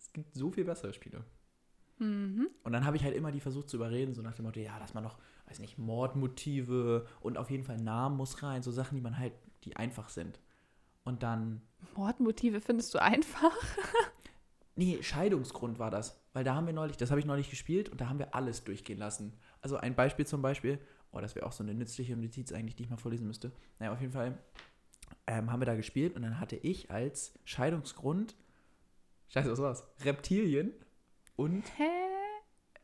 Es 0.00 0.12
gibt 0.12 0.34
so 0.34 0.50
viel 0.50 0.64
bessere 0.64 0.92
Spiele. 0.92 1.22
Mhm. 2.00 2.48
Und 2.64 2.72
dann 2.72 2.84
habe 2.84 2.96
ich 2.96 3.04
halt 3.04 3.14
immer 3.14 3.30
die 3.30 3.38
versucht 3.38 3.68
zu 3.68 3.76
überreden, 3.76 4.14
so 4.14 4.22
nach 4.22 4.34
dem 4.34 4.46
Motto, 4.46 4.58
ja, 4.58 4.76
dass 4.80 4.94
man 4.94 5.04
noch, 5.04 5.18
weiß 5.46 5.60
nicht, 5.60 5.78
Mordmotive 5.78 7.06
und 7.20 7.38
auf 7.38 7.52
jeden 7.52 7.62
Fall 7.62 7.76
Namen 7.76 8.16
muss 8.16 8.42
rein, 8.42 8.64
so 8.64 8.72
Sachen, 8.72 8.96
die 8.96 9.00
man 9.00 9.16
halt, 9.16 9.32
die 9.62 9.76
einfach 9.76 10.08
sind. 10.08 10.40
Und 11.04 11.22
dann, 11.22 11.62
Mordmotive 11.94 12.60
findest 12.60 12.92
du 12.94 12.98
einfach? 13.00 13.54
nee, 14.78 15.02
Scheidungsgrund 15.02 15.78
war 15.78 15.90
das. 15.90 16.18
Weil 16.32 16.44
da 16.44 16.54
haben 16.54 16.66
wir 16.66 16.72
neulich, 16.72 16.96
das 16.96 17.10
habe 17.10 17.20
ich 17.20 17.26
neulich 17.26 17.50
gespielt 17.50 17.88
und 17.88 18.00
da 18.00 18.08
haben 18.08 18.18
wir 18.18 18.34
alles 18.34 18.64
durchgehen 18.64 18.98
lassen. 18.98 19.34
Also 19.60 19.76
ein 19.76 19.94
Beispiel 19.94 20.26
zum 20.26 20.40
Beispiel, 20.40 20.78
oh, 21.10 21.20
das 21.20 21.34
wäre 21.34 21.46
auch 21.46 21.52
so 21.52 21.64
eine 21.64 21.74
nützliche 21.74 22.16
Notiz 22.16 22.52
eigentlich, 22.52 22.76
die 22.76 22.84
ich 22.84 22.90
mal 22.90 22.96
vorlesen 22.96 23.26
müsste. 23.26 23.52
Naja, 23.78 23.92
auf 23.92 24.00
jeden 24.00 24.12
Fall 24.12 24.38
ähm, 25.26 25.50
haben 25.50 25.60
wir 25.60 25.66
da 25.66 25.74
gespielt 25.74 26.14
und 26.14 26.22
dann 26.22 26.38
hatte 26.38 26.56
ich 26.56 26.90
als 26.90 27.38
Scheidungsgrund, 27.44 28.36
scheiße, 29.28 29.50
was 29.50 29.58
war's? 29.58 29.84
Reptilien 30.04 30.72
und 31.36 31.64
Hä? 31.76 31.90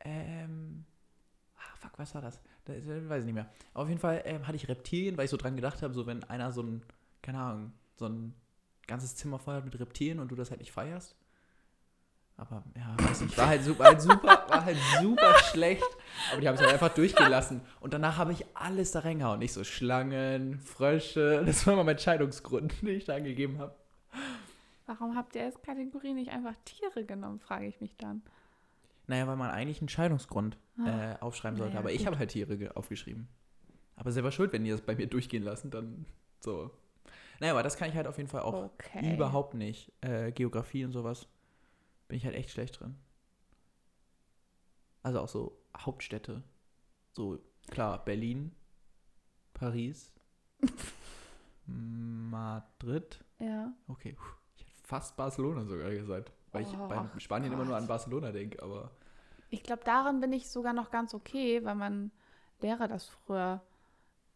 Ähm. 0.01 0.85
Ah, 1.55 1.75
fuck, 1.77 1.97
was 1.97 2.13
war 2.13 2.21
das? 2.21 2.41
das? 2.65 2.85
weiß 2.85 3.21
ich 3.21 3.25
nicht 3.25 3.35
mehr. 3.35 3.49
Auf 3.73 3.87
jeden 3.87 3.99
Fall 3.99 4.21
ähm, 4.25 4.45
hatte 4.45 4.57
ich 4.57 4.67
Reptilien, 4.67 5.17
weil 5.17 5.25
ich 5.25 5.31
so 5.31 5.37
dran 5.37 5.55
gedacht 5.55 5.81
habe, 5.81 5.93
so 5.93 6.05
wenn 6.05 6.23
einer 6.25 6.51
so 6.51 6.61
ein, 6.61 6.83
keine 7.21 7.39
Ahnung, 7.39 7.73
so 7.95 8.05
ein 8.07 8.35
ganzes 8.85 9.15
Zimmer 9.15 9.39
voll 9.39 9.55
hat 9.55 9.65
mit 9.65 9.79
Reptilien 9.79 10.19
und 10.19 10.29
du 10.29 10.35
das 10.35 10.49
halt 10.51 10.59
nicht 10.59 10.71
feierst. 10.71 11.15
Aber 12.37 12.63
ja, 12.75 12.95
weiß 13.07 13.21
nicht, 13.21 13.37
war 13.37 13.47
halt 13.47 13.63
super, 13.63 13.85
halt 13.85 14.01
super, 14.01 14.45
war 14.49 14.65
halt 14.65 14.77
super 15.01 15.37
schlecht. 15.51 15.83
Aber 16.31 16.41
die 16.41 16.47
haben 16.47 16.55
es 16.55 16.61
halt 16.61 16.73
einfach 16.73 16.93
durchgehen 16.93 17.29
lassen. 17.29 17.61
Und 17.79 17.93
danach 17.93 18.17
habe 18.17 18.33
ich 18.33 18.45
alles 18.53 18.91
da 18.91 18.99
reingehauen. 18.99 19.39
Nicht 19.39 19.53
so 19.53 19.63
Schlangen, 19.63 20.59
Frösche. 20.59 21.43
Das 21.45 21.65
war 21.65 21.73
immer 21.75 21.83
mein 21.85 21.93
Entscheidungsgrund, 21.95 22.73
den 22.81 22.89
ich 22.97 23.05
da 23.05 23.15
angegeben 23.15 23.57
habe. 23.59 23.73
Warum 24.85 25.15
habt 25.15 25.35
ihr 25.35 25.43
als 25.45 25.61
Kategorie 25.61 26.13
nicht 26.13 26.29
einfach 26.31 26.53
Tiere 26.65 27.05
genommen, 27.05 27.39
frage 27.39 27.67
ich 27.67 27.79
mich 27.81 27.95
dann. 27.97 28.21
Naja, 29.07 29.27
weil 29.27 29.35
man 29.37 29.49
eigentlich 29.51 29.79
einen 29.81 29.89
Scheidungsgrund 29.89 30.57
Ah, 30.77 31.13
äh, 31.13 31.15
aufschreiben 31.21 31.57
sollte. 31.57 31.71
naja, 31.75 31.79
aber 31.79 31.91
ich 31.93 31.99
gut. 31.99 32.07
habe 32.07 32.19
halt 32.19 32.31
Tiere 32.31 32.57
ge- 32.57 32.69
aufgeschrieben. 32.71 33.29
Aber 33.95 34.11
selber 34.11 34.29
schuld, 34.31 34.51
wenn 34.51 34.65
die 34.65 34.71
das 34.71 34.81
bei 34.81 34.93
mir 34.93 35.07
durchgehen 35.07 35.41
lassen, 35.41 35.71
dann 35.71 36.05
so. 36.41 36.69
Naja, 37.39 37.53
aber 37.53 37.63
das 37.63 37.77
kann 37.77 37.87
ich 37.89 37.95
halt 37.95 38.07
auf 38.07 38.17
jeden 38.17 38.27
Fall 38.29 38.41
auch 38.41 38.65
okay. 38.65 39.13
überhaupt 39.15 39.53
nicht. 39.53 39.91
Äh, 40.01 40.31
Geografie 40.33 40.83
und 40.83 40.91
sowas 40.91 41.27
bin 42.07 42.17
ich 42.17 42.25
halt 42.25 42.35
echt 42.35 42.49
schlecht 42.51 42.79
drin. 42.79 42.95
Also 45.03 45.19
auch 45.21 45.27
so 45.27 45.61
Hauptstädte. 45.77 46.43
So, 47.11 47.39
klar, 47.69 48.03
Berlin, 48.03 48.55
Paris, 49.53 50.13
Madrid. 51.65 53.23
Ja. 53.39 53.73
Okay, 53.87 54.15
ich 54.55 54.61
hätte 54.63 54.71
fast 54.83 55.15
Barcelona 55.15 55.65
sogar 55.65 55.91
gesagt. 55.91 56.31
Weil 56.51 56.63
ich 56.63 56.69
Oh, 56.77 56.87
bei 56.87 57.07
Spanien 57.19 57.51
immer 57.51 57.65
nur 57.65 57.75
an 57.75 57.83
Gott. 57.83 57.89
Barcelona 57.89 58.31
denke, 58.31 58.61
aber. 58.63 58.91
Ich 59.49 59.63
glaube, 59.63 59.83
daran 59.83 60.21
bin 60.21 60.33
ich 60.33 60.49
sogar 60.49 60.73
noch 60.73 60.89
ganz 60.91 61.13
okay, 61.13 61.63
weil 61.63 61.75
mein 61.75 62.11
Lehrer 62.61 62.87
das 62.87 63.05
früher 63.05 63.61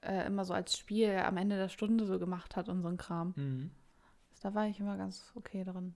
äh, 0.02 0.28
immer 0.28 0.46
so 0.46 0.54
als 0.54 0.78
Spiel 0.78 1.12
am 1.18 1.38
Ende 1.38 1.58
der 1.58 1.70
Stunde 1.70 2.06
so 2.06 2.20
gemacht 2.20 2.56
hat 2.56 2.70
und 2.70 2.82
so 2.82 2.88
ein 2.90 2.98
Kram. 2.98 3.34
Mhm. 3.36 3.72
Da 4.42 4.54
war 4.54 4.68
ich 4.68 4.80
immer 4.80 4.98
ganz 4.98 5.32
okay 5.36 5.64
drin. 5.64 5.96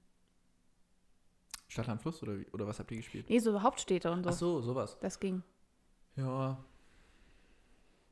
Stadtland 1.74 2.02
Fluss 2.02 2.22
oder, 2.24 2.40
wie- 2.40 2.48
oder 2.54 2.68
was 2.68 2.80
habt 2.80 2.92
ihr 2.92 2.98
gespielt? 2.98 3.30
Nee, 3.30 3.40
so 3.40 3.62
Hauptstädte 3.62 4.12
und 4.12 4.24
so. 4.24 4.30
Ach 4.30 4.34
so, 4.34 4.62
sowas. 4.62 4.98
Das 5.02 5.20
ging. 5.20 5.44
Ja. 6.16 6.64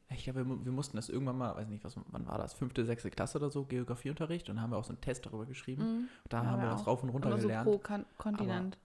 Ich 0.10 0.26
glaube, 0.26 0.46
wir, 0.46 0.66
wir 0.66 0.72
mussten 0.72 0.98
das 0.98 1.08
irgendwann 1.08 1.38
mal, 1.38 1.56
weiß 1.56 1.68
nicht, 1.70 1.84
was, 1.86 1.96
wann 2.08 2.28
war 2.28 2.38
das? 2.38 2.54
Fünfte, 2.54 2.84
sechste 2.86 3.10
Klasse 3.10 3.38
oder 3.38 3.50
so, 3.50 3.64
Geografieunterricht. 3.66 4.50
Und 4.50 4.56
dann 4.58 4.64
haben 4.64 4.72
wir 4.72 4.78
auch 4.78 4.84
so 4.84 4.90
einen 4.92 5.00
Test 5.02 5.26
darüber 5.26 5.46
geschrieben. 5.46 5.84
Mhm. 5.84 6.08
Da 6.28 6.44
Ja, 6.44 6.50
haben 6.50 6.62
wir 6.62 6.70
das 6.70 6.86
rauf 6.86 7.02
und 7.04 7.10
runter 7.10 7.30
Immer 7.30 7.38
so 7.40 7.48
gelernt. 7.48 7.70
pro 7.70 7.78
Kon 7.80 8.06
Kontinent. 8.18 8.78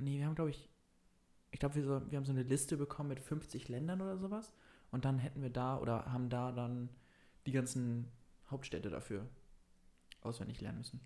Nee, 0.00 0.18
wir 0.18 0.26
haben, 0.26 0.36
glaube 0.36 0.50
ich, 0.50 0.68
ich 1.50 1.58
glaube, 1.58 1.74
wir, 1.74 1.82
so, 1.84 2.02
wir 2.10 2.16
haben 2.18 2.24
so 2.24 2.30
eine 2.32 2.42
Liste 2.44 2.76
bekommen 2.76 3.08
mit 3.08 3.18
50 3.18 3.68
Ländern 3.68 4.00
oder 4.00 4.16
sowas. 4.18 4.52
Und 4.92 5.04
dann 5.04 5.18
hätten 5.18 5.42
wir 5.42 5.50
da 5.50 5.78
oder 5.78 6.12
haben 6.12 6.28
da 6.28 6.52
dann 6.52 6.88
die 7.46 7.52
ganzen 7.52 8.06
Hauptstädte 8.50 8.90
dafür 8.90 9.26
auswendig 10.20 10.60
lernen 10.60 10.78
müssen. 10.78 11.00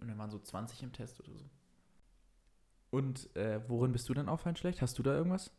Und 0.00 0.08
dann 0.08 0.18
waren 0.18 0.30
so 0.30 0.38
20 0.38 0.82
im 0.82 0.92
Test 0.92 1.18
oder 1.20 1.32
so. 1.34 1.44
Und 2.94 3.34
äh, 3.34 3.60
worin 3.66 3.90
bist 3.90 4.08
du 4.08 4.14
denn 4.14 4.28
auffallend 4.28 4.60
schlecht? 4.60 4.80
Hast 4.80 4.96
du 5.00 5.02
da 5.02 5.12
irgendwas? 5.16 5.50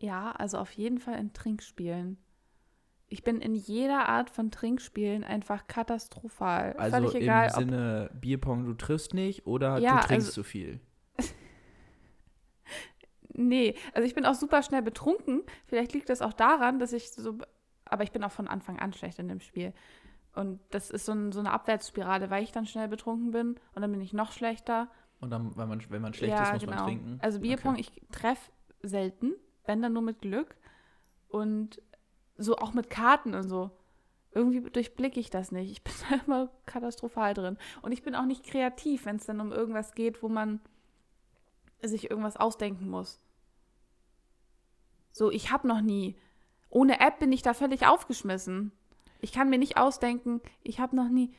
Ja, 0.00 0.32
also 0.32 0.58
auf 0.58 0.72
jeden 0.72 0.98
Fall 0.98 1.16
in 1.20 1.32
Trinkspielen. 1.32 2.18
Ich 3.08 3.22
bin 3.22 3.40
in 3.40 3.54
jeder 3.54 4.08
Art 4.08 4.28
von 4.28 4.50
Trinkspielen 4.50 5.22
einfach 5.22 5.68
katastrophal. 5.68 6.72
Also 6.72 6.96
Völlig 6.96 7.14
im 7.14 7.22
egal, 7.22 7.50
ob 7.50 7.54
Sinne 7.54 8.10
Bierpong, 8.20 8.64
du 8.64 8.74
triffst 8.74 9.14
nicht 9.14 9.46
oder 9.46 9.78
Ja, 9.78 10.00
du 10.00 10.06
trinkst 10.08 10.28
also- 10.28 10.42
zu 10.42 10.42
viel. 10.42 10.80
Nee, 13.34 13.76
also 13.94 14.06
ich 14.06 14.14
bin 14.14 14.26
auch 14.26 14.34
super 14.34 14.62
schnell 14.62 14.82
betrunken. 14.82 15.42
Vielleicht 15.64 15.94
liegt 15.94 16.10
das 16.10 16.20
auch 16.20 16.34
daran, 16.34 16.78
dass 16.78 16.92
ich 16.92 17.12
so. 17.12 17.38
Aber 17.86 18.02
ich 18.02 18.12
bin 18.12 18.22
auch 18.24 18.30
von 18.30 18.46
Anfang 18.46 18.78
an 18.78 18.92
schlecht 18.92 19.18
in 19.18 19.28
dem 19.28 19.40
Spiel. 19.40 19.72
Und 20.34 20.60
das 20.68 20.90
ist 20.90 21.06
so, 21.06 21.12
ein, 21.12 21.32
so 21.32 21.40
eine 21.40 21.50
Abwärtsspirale, 21.50 22.28
weil 22.28 22.42
ich 22.42 22.52
dann 22.52 22.66
schnell 22.66 22.88
betrunken 22.88 23.30
bin 23.30 23.54
und 23.74 23.80
dann 23.80 23.90
bin 23.90 24.02
ich 24.02 24.12
noch 24.12 24.32
schlechter. 24.32 24.90
Und 25.22 25.30
dann, 25.30 25.56
wenn 25.56 25.68
man, 25.68 25.80
wenn 25.88 26.02
man 26.02 26.12
schlecht 26.12 26.32
ja, 26.32 26.42
ist, 26.42 26.52
muss 26.52 26.60
genau. 26.62 26.76
man 26.76 26.84
trinken. 26.84 27.18
Also 27.22 27.38
Bierpong, 27.38 27.74
Okay. 27.74 27.80
ich 27.80 27.92
treffe 28.10 28.50
selten, 28.82 29.34
wenn 29.64 29.80
dann 29.80 29.92
nur 29.92 30.02
mit 30.02 30.20
Glück. 30.20 30.56
Und 31.28 31.80
so 32.36 32.56
auch 32.56 32.74
mit 32.74 32.90
Karten 32.90 33.32
und 33.34 33.48
so. 33.48 33.70
Irgendwie 34.32 34.68
durchblicke 34.68 35.20
ich 35.20 35.30
das 35.30 35.52
nicht. 35.52 35.70
Ich 35.70 35.84
bin 35.84 35.92
da 36.10 36.16
immer 36.26 36.50
katastrophal 36.66 37.34
drin. 37.34 37.56
Und 37.82 37.92
ich 37.92 38.02
bin 38.02 38.16
auch 38.16 38.24
nicht 38.24 38.44
kreativ, 38.44 39.06
wenn 39.06 39.16
es 39.16 39.24
dann 39.26 39.40
um 39.40 39.52
irgendwas 39.52 39.94
geht, 39.94 40.24
wo 40.24 40.28
man 40.28 40.60
sich 41.80 42.10
irgendwas 42.10 42.36
ausdenken 42.36 42.90
muss. 42.90 43.20
So, 45.12 45.30
ich 45.30 45.52
habe 45.52 45.68
noch 45.68 45.82
nie. 45.82 46.16
Ohne 46.68 46.98
App 46.98 47.20
bin 47.20 47.30
ich 47.30 47.42
da 47.42 47.54
völlig 47.54 47.86
aufgeschmissen. 47.86 48.72
Ich 49.20 49.30
kann 49.30 49.50
mir 49.50 49.58
nicht 49.58 49.76
ausdenken, 49.76 50.40
ich 50.64 50.80
habe 50.80 50.96
noch 50.96 51.08
nie. 51.08 51.32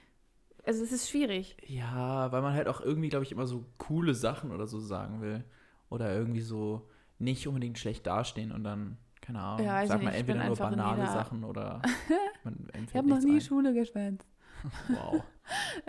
Also 0.66 0.84
es 0.84 0.92
ist 0.92 1.10
schwierig. 1.10 1.58
Ja, 1.68 2.32
weil 2.32 2.42
man 2.42 2.54
halt 2.54 2.68
auch 2.68 2.80
irgendwie, 2.82 3.10
glaube 3.10 3.26
ich, 3.26 3.32
immer 3.32 3.46
so 3.46 3.66
coole 3.78 4.14
Sachen 4.14 4.52
oder 4.52 4.66
so 4.66 4.80
sagen 4.80 5.22
will. 5.22 5.44
Oder 5.90 6.14
irgendwie 6.16 6.42
so 6.42 6.90
nicht 7.20 7.48
unbedingt 7.48 7.78
schlecht 7.78 8.08
dastehen 8.08 8.52
und 8.52 8.64
dann, 8.64 8.98
keine 9.22 9.40
Ahnung, 9.40 9.66
Ja, 9.66 9.86
sagt 9.86 10.04
man 10.04 10.14
entweder 10.14 10.46
nur 10.48 10.56
banale 10.56 11.06
Sachen 11.08 11.44
oder 11.44 11.82
man 12.44 12.68
Ich 12.88 12.96
habe 12.96 13.08
noch 13.10 13.20
nie 13.20 13.36
ein. 13.36 13.42
Schule 13.42 13.74
geschwänzt. 13.74 14.28
Wow. 14.88 15.22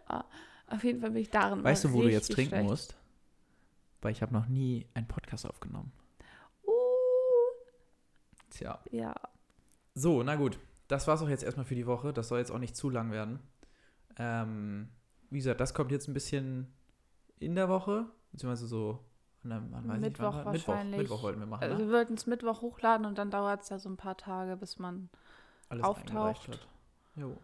Auf 0.67 0.83
jeden 0.83 1.01
Fall 1.01 1.11
bin 1.11 1.23
ich 1.23 1.31
darin. 1.31 1.63
Weißt 1.63 1.85
du, 1.85 1.93
wo 1.93 2.03
du 2.03 2.11
jetzt 2.11 2.33
trinken 2.33 2.51
schlecht. 2.57 2.69
musst? 2.69 2.97
Weil 4.03 4.11
ich 4.13 4.23
habe 4.23 4.33
noch 4.33 4.49
nie 4.49 4.87
einen 4.95 5.07
Podcast 5.07 5.47
aufgenommen. 5.49 5.93
Uh, 6.67 6.73
Tja. 8.51 8.81
ja. 8.91 9.15
So, 9.95 10.23
na 10.25 10.35
gut. 10.35 10.59
Das 10.89 11.07
war's 11.07 11.23
auch 11.23 11.29
jetzt 11.29 11.45
erstmal 11.45 11.65
für 11.65 11.77
die 11.77 11.87
Woche. 11.87 12.13
Das 12.13 12.29
soll 12.29 12.41
jetzt 12.41 12.51
auch 12.51 12.59
nicht 12.59 12.77
zu 12.77 12.91
lang 12.91 13.13
werden. 13.13 13.39
Ähm, 14.18 14.88
wie 15.31 15.38
gesagt, 15.38 15.61
das 15.61 15.74
kommt 15.74 15.90
jetzt 15.92 16.09
ein 16.09 16.14
bisschen 16.14 16.72
in 17.38 17.55
der 17.55 17.68
Woche, 17.68 18.07
beziehungsweise 18.33 18.66
so 18.66 19.05
an 19.42 19.53
einem, 19.53 20.00
Mittwoch 20.00 20.24
wann 20.35 20.44
war- 20.44 20.53
Mittwoch, 20.53 20.68
wahrscheinlich. 20.68 20.98
Mittwoch 21.00 21.22
wollten 21.22 21.40
wir 21.40 21.46
machen, 21.46 21.64
Also 21.64 21.77
ne? 21.77 21.85
wir 21.87 21.92
wollten 21.92 22.14
es 22.14 22.27
Mittwoch 22.27 22.62
hochladen 22.62 23.05
und 23.07 23.18
dann 23.18 23.31
dauert 23.31 23.62
es 23.62 23.68
ja 23.68 23.79
so 23.79 23.88
ein 23.90 23.96
paar 23.96 24.16
Tage, 24.16 24.57
bis 24.57 24.79
man. 24.79 25.11
Alles 25.68 25.85
auftaucht. 25.85 26.11
eingereicht 26.11 26.48
hat. 26.48 26.68
Jo. 27.16 27.37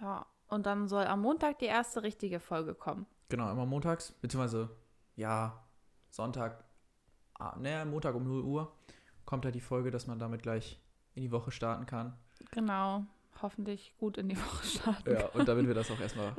Ja. 0.00 0.26
Und 0.48 0.66
dann 0.66 0.88
soll 0.88 1.04
am 1.04 1.22
Montag 1.22 1.58
die 1.60 1.66
erste 1.66 2.02
richtige 2.02 2.40
Folge 2.40 2.74
kommen. 2.74 3.06
Genau, 3.28 3.50
immer 3.52 3.66
montags, 3.66 4.10
beziehungsweise, 4.12 4.68
ja, 5.16 5.62
Sonntag, 6.10 6.64
ah, 7.38 7.56
ne, 7.58 7.84
Montag 7.84 8.14
um 8.16 8.24
0 8.24 8.42
Uhr 8.42 8.72
kommt 9.24 9.44
da 9.44 9.50
die 9.52 9.60
Folge, 9.60 9.90
dass 9.92 10.08
man 10.08 10.18
damit 10.18 10.42
gleich 10.42 10.80
in 11.14 11.22
die 11.22 11.30
Woche 11.30 11.52
starten 11.52 11.86
kann. 11.86 12.14
Genau. 12.50 13.04
Hoffentlich 13.42 13.94
gut 13.98 14.18
in 14.18 14.28
die 14.28 14.36
Woche 14.38 14.66
starten. 14.66 15.12
Ja, 15.12 15.26
und 15.28 15.48
damit 15.48 15.66
wir 15.66 15.74
das 15.74 15.90
auch 15.90 16.00
erstmal 16.00 16.34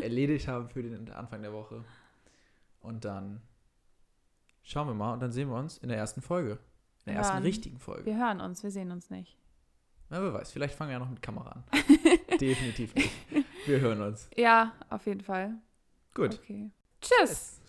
erledigt 0.00 0.48
haben 0.48 0.68
für 0.68 0.82
den 0.82 1.10
Anfang 1.10 1.42
der 1.42 1.52
Woche. 1.52 1.84
Und 2.80 3.04
dann 3.04 3.40
schauen 4.62 4.86
wir 4.88 4.94
mal 4.94 5.12
und 5.14 5.20
dann 5.20 5.32
sehen 5.32 5.48
wir 5.48 5.56
uns 5.56 5.78
in 5.78 5.88
der 5.88 5.98
ersten 5.98 6.20
Folge. 6.20 6.52
In 6.52 6.58
der 7.06 7.14
Wir 7.14 7.18
ersten 7.18 7.34
hören. 7.34 7.42
richtigen 7.44 7.78
Folge. 7.78 8.04
Wir 8.04 8.16
hören 8.16 8.40
uns, 8.40 8.62
wir 8.62 8.70
sehen 8.70 8.90
uns 8.90 9.10
nicht. 9.10 9.36
Na, 10.10 10.22
wer 10.22 10.34
weiß, 10.34 10.52
vielleicht 10.52 10.74
fangen 10.74 10.90
wir 10.90 10.94
ja 10.94 10.98
noch 10.98 11.08
mit 11.08 11.22
Kamera 11.22 11.50
an. 11.50 11.64
Definitiv 12.38 12.94
nicht. 12.94 13.10
Wir 13.66 13.80
hören 13.80 14.02
uns. 14.02 14.28
Ja, 14.36 14.72
auf 14.90 15.06
jeden 15.06 15.22
Fall. 15.22 15.54
Gut. 16.14 16.38
Okay. 16.42 16.70
Tschüss. 17.00 17.61